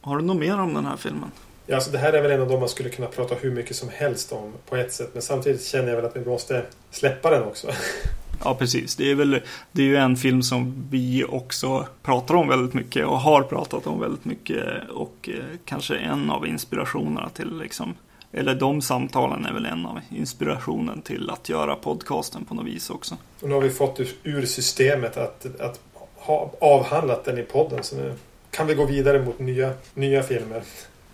Har 0.00 0.16
du 0.16 0.24
något 0.24 0.36
mer 0.36 0.60
om 0.60 0.74
den 0.74 0.86
här 0.86 0.96
filmen? 0.96 1.30
Ja, 1.66 1.74
alltså 1.74 1.90
det 1.90 1.98
här 1.98 2.12
är 2.12 2.22
väl 2.22 2.30
en 2.30 2.40
av 2.40 2.48
de 2.48 2.60
man 2.60 2.68
skulle 2.68 2.88
kunna 2.88 3.08
prata 3.08 3.34
hur 3.34 3.50
mycket 3.50 3.76
som 3.76 3.88
helst 3.88 4.32
om 4.32 4.52
på 4.68 4.76
ett 4.76 4.92
sätt. 4.92 5.10
Men 5.12 5.22
samtidigt 5.22 5.64
känner 5.64 5.88
jag 5.88 5.96
väl 5.96 6.04
att 6.04 6.16
vi 6.16 6.24
måste 6.24 6.66
släppa 6.90 7.30
den 7.30 7.42
också. 7.42 7.70
Ja, 8.44 8.54
precis. 8.54 8.96
Det 8.96 9.10
är, 9.10 9.14
väl, 9.14 9.40
det 9.72 9.82
är 9.82 9.86
ju 9.86 9.96
en 9.96 10.16
film 10.16 10.42
som 10.42 10.86
vi 10.90 11.24
också 11.24 11.86
pratar 12.02 12.34
om 12.34 12.48
väldigt 12.48 12.74
mycket 12.74 13.06
och 13.06 13.20
har 13.20 13.42
pratat 13.42 13.86
om 13.86 14.00
väldigt 14.00 14.24
mycket. 14.24 14.64
Och 14.90 15.28
eh, 15.32 15.44
kanske 15.64 15.96
en 15.96 16.30
av 16.30 16.46
inspirationerna 16.46 17.28
till 17.28 17.58
liksom 17.58 17.94
eller 18.36 18.54
de 18.54 18.82
samtalen 18.82 19.46
är 19.46 19.52
väl 19.52 19.66
en 19.66 19.86
av 19.86 20.00
inspirationen 20.10 21.02
till 21.02 21.30
att 21.30 21.48
göra 21.48 21.74
podcasten 21.74 22.44
på 22.44 22.54
något 22.54 22.66
vis 22.66 22.90
också. 22.90 23.16
Och 23.40 23.48
nu 23.48 23.54
har 23.54 23.60
vi 23.60 23.70
fått 23.70 24.00
ur 24.22 24.46
systemet 24.46 25.16
att, 25.16 25.60
att 25.60 25.80
ha 26.14 26.52
avhandlat 26.60 27.24
den 27.24 27.38
i 27.38 27.42
podden. 27.42 27.82
Så 27.82 27.96
nu 27.96 28.14
kan 28.50 28.66
vi 28.66 28.74
gå 28.74 28.84
vidare 28.84 29.22
mot 29.22 29.38
nya, 29.38 29.72
nya 29.94 30.22
filmer. 30.22 30.62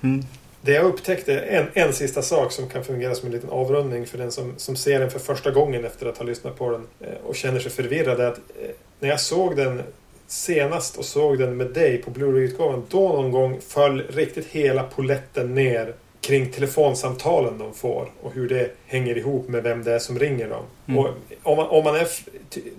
Mm. 0.01 0.25
Det 0.63 0.73
jag 0.73 0.85
upptäckte, 0.85 1.41
en, 1.41 1.67
en 1.75 1.93
sista 1.93 2.23
sak 2.23 2.53
som 2.53 2.69
kan 2.69 2.85
fungera 2.85 3.15
som 3.15 3.27
en 3.27 3.33
liten 3.33 3.51
avrundning 3.51 4.07
för 4.07 4.19
den 4.19 4.33
som, 4.33 4.55
som 4.57 4.77
ser 4.77 5.01
den 5.01 5.11
för 5.11 5.19
första 5.19 5.51
gången 5.51 5.85
efter 5.85 6.07
att 6.07 6.19
ha 6.19 6.25
lyssnat 6.25 6.59
på 6.59 6.71
den 6.71 6.87
eh, 7.01 7.19
och 7.25 7.37
känner 7.37 7.61
sig 7.61 7.73
förvirrad 7.73 8.21
är 8.21 8.27
att 8.27 8.39
eh, 8.39 8.71
när 9.01 9.09
jag 9.09 9.21
såg 9.21 9.57
den 9.57 9.83
senast 10.27 10.97
och 10.97 11.05
såg 11.05 11.39
den 11.39 11.57
med 11.57 11.67
dig 11.67 11.99
på 11.99 12.11
Blu-ray-utgåvan 12.11 12.87
då 12.91 13.09
någon 13.09 13.31
gång 13.31 13.61
föll 13.61 14.03
riktigt 14.03 14.47
hela 14.47 14.83
poletten 14.83 15.55
ner 15.55 15.95
kring 16.21 16.53
telefonsamtalen 16.53 17.59
de 17.59 17.75
får 17.75 18.11
och 18.23 18.33
hur 18.33 18.49
det 18.49 18.71
hänger 18.87 19.19
ihop 19.19 19.49
med 19.49 19.63
vem 19.63 19.85
det 19.85 19.93
är 19.93 19.99
som 19.99 20.19
ringer 20.19 20.49
dem. 20.49 20.65
Mm. 20.87 20.99
Och 20.99 21.09
om 21.43 21.57
man, 21.57 21.67
om 21.69 21.85
man 21.85 21.97
är, 21.97 22.09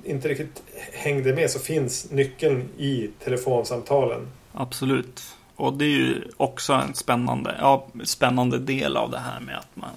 inte 0.03 0.27
riktigt 0.27 0.63
hängde 0.91 1.33
med 1.33 1.51
så 1.51 1.59
finns 1.59 2.11
nyckeln 2.11 2.69
i 2.77 3.09
telefonsamtalen. 3.23 4.27
Absolut. 4.53 5.21
Och 5.61 5.73
det 5.73 5.85
är 5.85 5.89
ju 5.89 6.23
också 6.37 6.73
en 6.73 6.93
spännande, 6.93 7.55
ja, 7.59 7.87
spännande 8.03 8.59
del 8.59 8.97
av 8.97 9.11
det 9.11 9.19
här 9.19 9.39
med 9.39 9.57
att 9.57 9.75
man, 9.75 9.89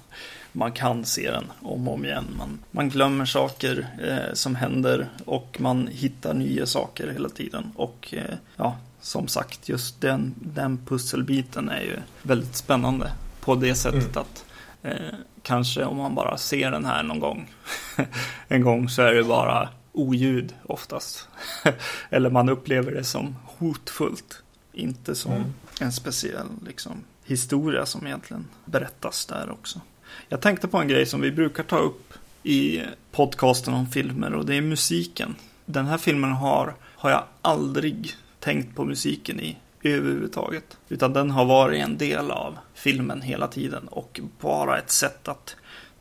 man 0.51 0.71
kan 0.71 1.05
se 1.05 1.31
den 1.31 1.51
om 1.61 1.87
och 1.87 1.93
om 1.93 2.05
igen. 2.05 2.25
Man, 2.37 2.59
man 2.71 2.89
glömmer 2.89 3.25
saker 3.25 3.87
eh, 4.03 4.33
som 4.33 4.55
händer 4.55 5.09
och 5.25 5.57
man 5.59 5.87
hittar 5.87 6.33
nya 6.33 6.65
saker 6.65 7.11
hela 7.11 7.29
tiden. 7.29 7.71
Och 7.75 8.13
eh, 8.17 8.35
ja, 8.55 8.77
som 9.01 9.27
sagt, 9.27 9.69
just 9.69 10.01
den, 10.01 10.33
den 10.37 10.77
pusselbiten 10.85 11.69
är 11.69 11.81
ju 11.81 11.97
väldigt 12.21 12.55
spännande 12.55 13.11
på 13.41 13.55
det 13.55 13.75
sättet 13.75 14.15
mm. 14.15 14.21
att 14.21 14.45
eh, 14.83 15.17
kanske 15.41 15.85
om 15.85 15.97
man 15.97 16.15
bara 16.15 16.37
ser 16.37 16.71
den 16.71 16.85
här 16.85 17.03
någon 17.03 17.19
gång 17.19 17.49
en 18.47 18.61
gång 18.61 18.89
så 18.89 19.01
är 19.01 19.13
det 19.13 19.23
bara 19.23 19.69
oljud 19.91 20.53
oftast. 20.65 21.27
Eller 22.09 22.29
man 22.29 22.49
upplever 22.49 22.91
det 22.91 23.03
som 23.03 23.35
hotfullt. 23.45 24.41
Inte 24.77 25.15
som 25.15 25.31
mm. 25.31 25.53
en 25.79 25.91
speciell 25.91 26.47
liksom, 26.65 27.03
historia 27.23 27.85
som 27.85 28.07
egentligen 28.07 28.47
berättas 28.65 29.25
där 29.25 29.51
också. 29.51 29.81
Jag 30.29 30.41
tänkte 30.41 30.67
på 30.67 30.77
en 30.77 30.87
grej 30.87 31.05
som 31.05 31.21
vi 31.21 31.31
brukar 31.31 31.63
ta 31.63 31.77
upp 31.77 32.13
i 32.43 32.81
podcasten 33.11 33.73
om 33.73 33.87
filmer 33.87 34.33
och 34.33 34.45
det 34.45 34.55
är 34.55 34.61
musiken. 34.61 35.35
Den 35.65 35.85
här 35.85 35.97
filmen 35.97 36.31
har, 36.31 36.75
har 36.81 37.09
jag 37.09 37.23
aldrig 37.41 38.15
tänkt 38.39 38.75
på 38.75 38.85
musiken 38.85 39.39
i 39.39 39.57
överhuvudtaget. 39.83 40.77
Utan 40.89 41.13
den 41.13 41.31
har 41.31 41.45
varit 41.45 41.83
en 41.83 41.97
del 41.97 42.31
av 42.31 42.57
filmen 42.73 43.21
hela 43.21 43.47
tiden 43.47 43.87
och 43.87 44.19
bara 44.39 44.77
ett 44.77 44.91
sätt 44.91 45.27
att 45.27 45.55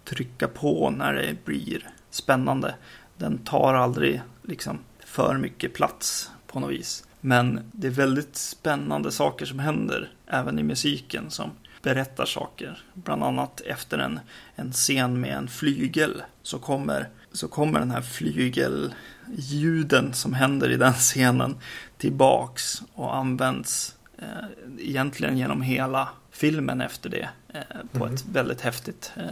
trycka 0.04 0.48
på 0.48 0.90
när 0.90 1.14
det 1.14 1.44
blir 1.44 1.90
spännande. 2.10 2.74
Den 3.16 3.38
tar 3.38 3.74
aldrig 3.74 4.22
liksom 4.42 4.78
för 5.04 5.38
mycket 5.38 5.74
plats 5.74 6.30
på 6.46 6.60
något 6.60 6.70
vis. 6.70 7.04
Men 7.26 7.60
det 7.72 7.86
är 7.86 7.90
väldigt 7.90 8.36
spännande 8.36 9.12
saker 9.12 9.46
som 9.46 9.58
händer 9.58 10.12
även 10.26 10.58
i 10.58 10.62
musiken 10.62 11.30
som 11.30 11.50
berättar 11.82 12.24
saker. 12.24 12.82
Bland 12.94 13.24
annat 13.24 13.60
efter 13.60 13.98
en, 13.98 14.20
en 14.56 14.72
scen 14.72 15.20
med 15.20 15.36
en 15.36 15.48
flygel 15.48 16.22
så 16.42 16.58
kommer, 16.58 17.08
så 17.32 17.48
kommer 17.48 17.80
den 17.80 17.90
här 17.90 18.02
flygelljuden 18.02 20.12
som 20.12 20.34
händer 20.34 20.70
i 20.70 20.76
den 20.76 20.92
scenen 20.98 21.56
tillbaks 21.98 22.82
och 22.94 23.16
används 23.16 23.94
eh, 24.18 24.44
egentligen 24.78 25.38
genom 25.38 25.62
hela 25.62 26.08
filmen 26.30 26.80
efter 26.80 27.10
det 27.10 27.28
eh, 27.54 27.60
på 27.92 28.04
mm. 28.04 28.14
ett 28.14 28.24
väldigt 28.32 28.60
häftigt 28.60 29.12
eh, 29.16 29.24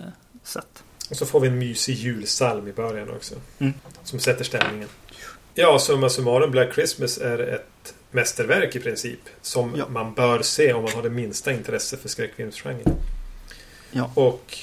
sätt. 0.42 0.84
Och 1.10 1.16
så 1.16 1.26
får 1.26 1.40
vi 1.40 1.48
en 1.48 1.58
mysig 1.58 1.94
julsalm 1.94 2.68
i 2.68 2.72
början 2.72 3.10
också. 3.10 3.34
Mm. 3.58 3.74
Som 4.04 4.18
sätter 4.18 4.44
stämningen. 4.44 4.88
Ja, 5.54 5.78
summa 5.78 6.08
summarum 6.08 6.50
Black 6.50 6.74
Christmas 6.74 7.18
är 7.18 7.38
ett 7.38 7.71
mästerverk 8.12 8.76
i 8.76 8.80
princip. 8.80 9.20
Som 9.42 9.74
ja. 9.76 9.88
man 9.88 10.14
bör 10.14 10.42
se 10.42 10.72
om 10.72 10.82
man 10.82 10.92
har 10.92 11.02
det 11.02 11.10
minsta 11.10 11.52
intresse 11.52 11.96
för 11.96 12.08
skräckfilmsgenren. 12.08 12.96
Ja. 13.90 14.10
Och 14.14 14.58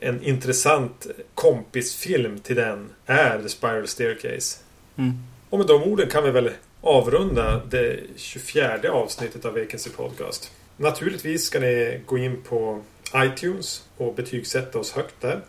en 0.00 0.22
intressant 0.22 1.06
kompisfilm 1.34 2.38
till 2.38 2.56
den 2.56 2.90
är 3.06 3.42
The 3.42 3.48
Spiral 3.48 3.88
Staircase. 3.88 4.58
Mm. 4.96 5.12
Och 5.50 5.58
med 5.58 5.66
de 5.66 5.82
orden 5.82 6.08
kan 6.10 6.24
vi 6.24 6.30
väl 6.30 6.50
avrunda 6.80 7.62
det 7.70 8.00
24 8.16 8.92
avsnittet 8.92 9.44
av 9.44 9.54
Vacancy 9.54 9.90
Podcast. 9.90 10.52
Naturligtvis 10.76 11.44
ska 11.44 11.60
ni 11.60 12.00
gå 12.06 12.18
in 12.18 12.42
på 12.42 12.82
iTunes 13.16 13.88
och 13.96 14.14
betygsätta 14.14 14.78
oss 14.78 14.92
högt 14.92 15.14
där. 15.20 15.40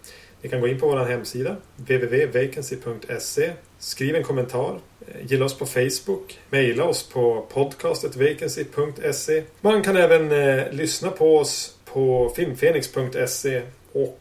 Ni 0.42 0.50
kan 0.50 0.62
gå 0.62 0.68
in 0.68 0.80
på 0.80 0.88
vår 0.88 1.06
hemsida 1.06 1.56
www.vacancy.se 1.76 3.54
Skriv 3.84 4.16
en 4.16 4.24
kommentar. 4.24 4.80
Gilla 5.22 5.46
oss 5.46 5.58
på 5.58 5.66
Facebook. 5.66 6.40
Maila 6.50 6.84
oss 6.84 7.04
på 7.04 7.46
podcastetvacancy.se 7.54 9.44
Man 9.62 9.84
kan 9.84 9.98
även 9.98 10.32
eh, 10.32 10.72
lyssna 10.72 11.10
på 11.10 11.38
oss 11.38 11.78
på 11.86 12.34
filmfenix.se 12.36 13.62
och 13.94 14.20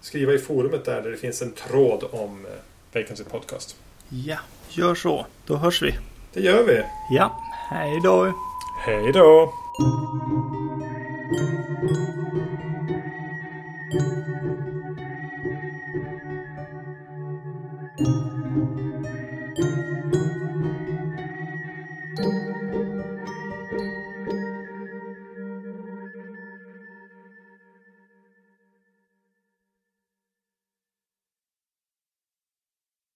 skriva 0.00 0.32
i 0.32 0.38
forumet 0.38 0.84
där, 0.84 1.02
där 1.02 1.10
det 1.10 1.16
finns 1.16 1.42
en 1.42 1.52
tråd 1.52 2.04
om 2.10 2.46
eh, 2.46 2.52
Vacancy 3.00 3.24
Podcast. 3.24 3.76
Ja, 4.08 4.38
gör 4.68 4.94
så. 4.94 5.26
Då 5.46 5.56
hörs 5.56 5.82
vi. 5.82 5.94
Det 6.32 6.40
gör 6.40 6.62
vi. 6.62 6.82
Ja, 7.10 7.42
hej 7.70 8.00
då. 8.04 8.32
Hej 8.84 9.12
då. 9.12 9.52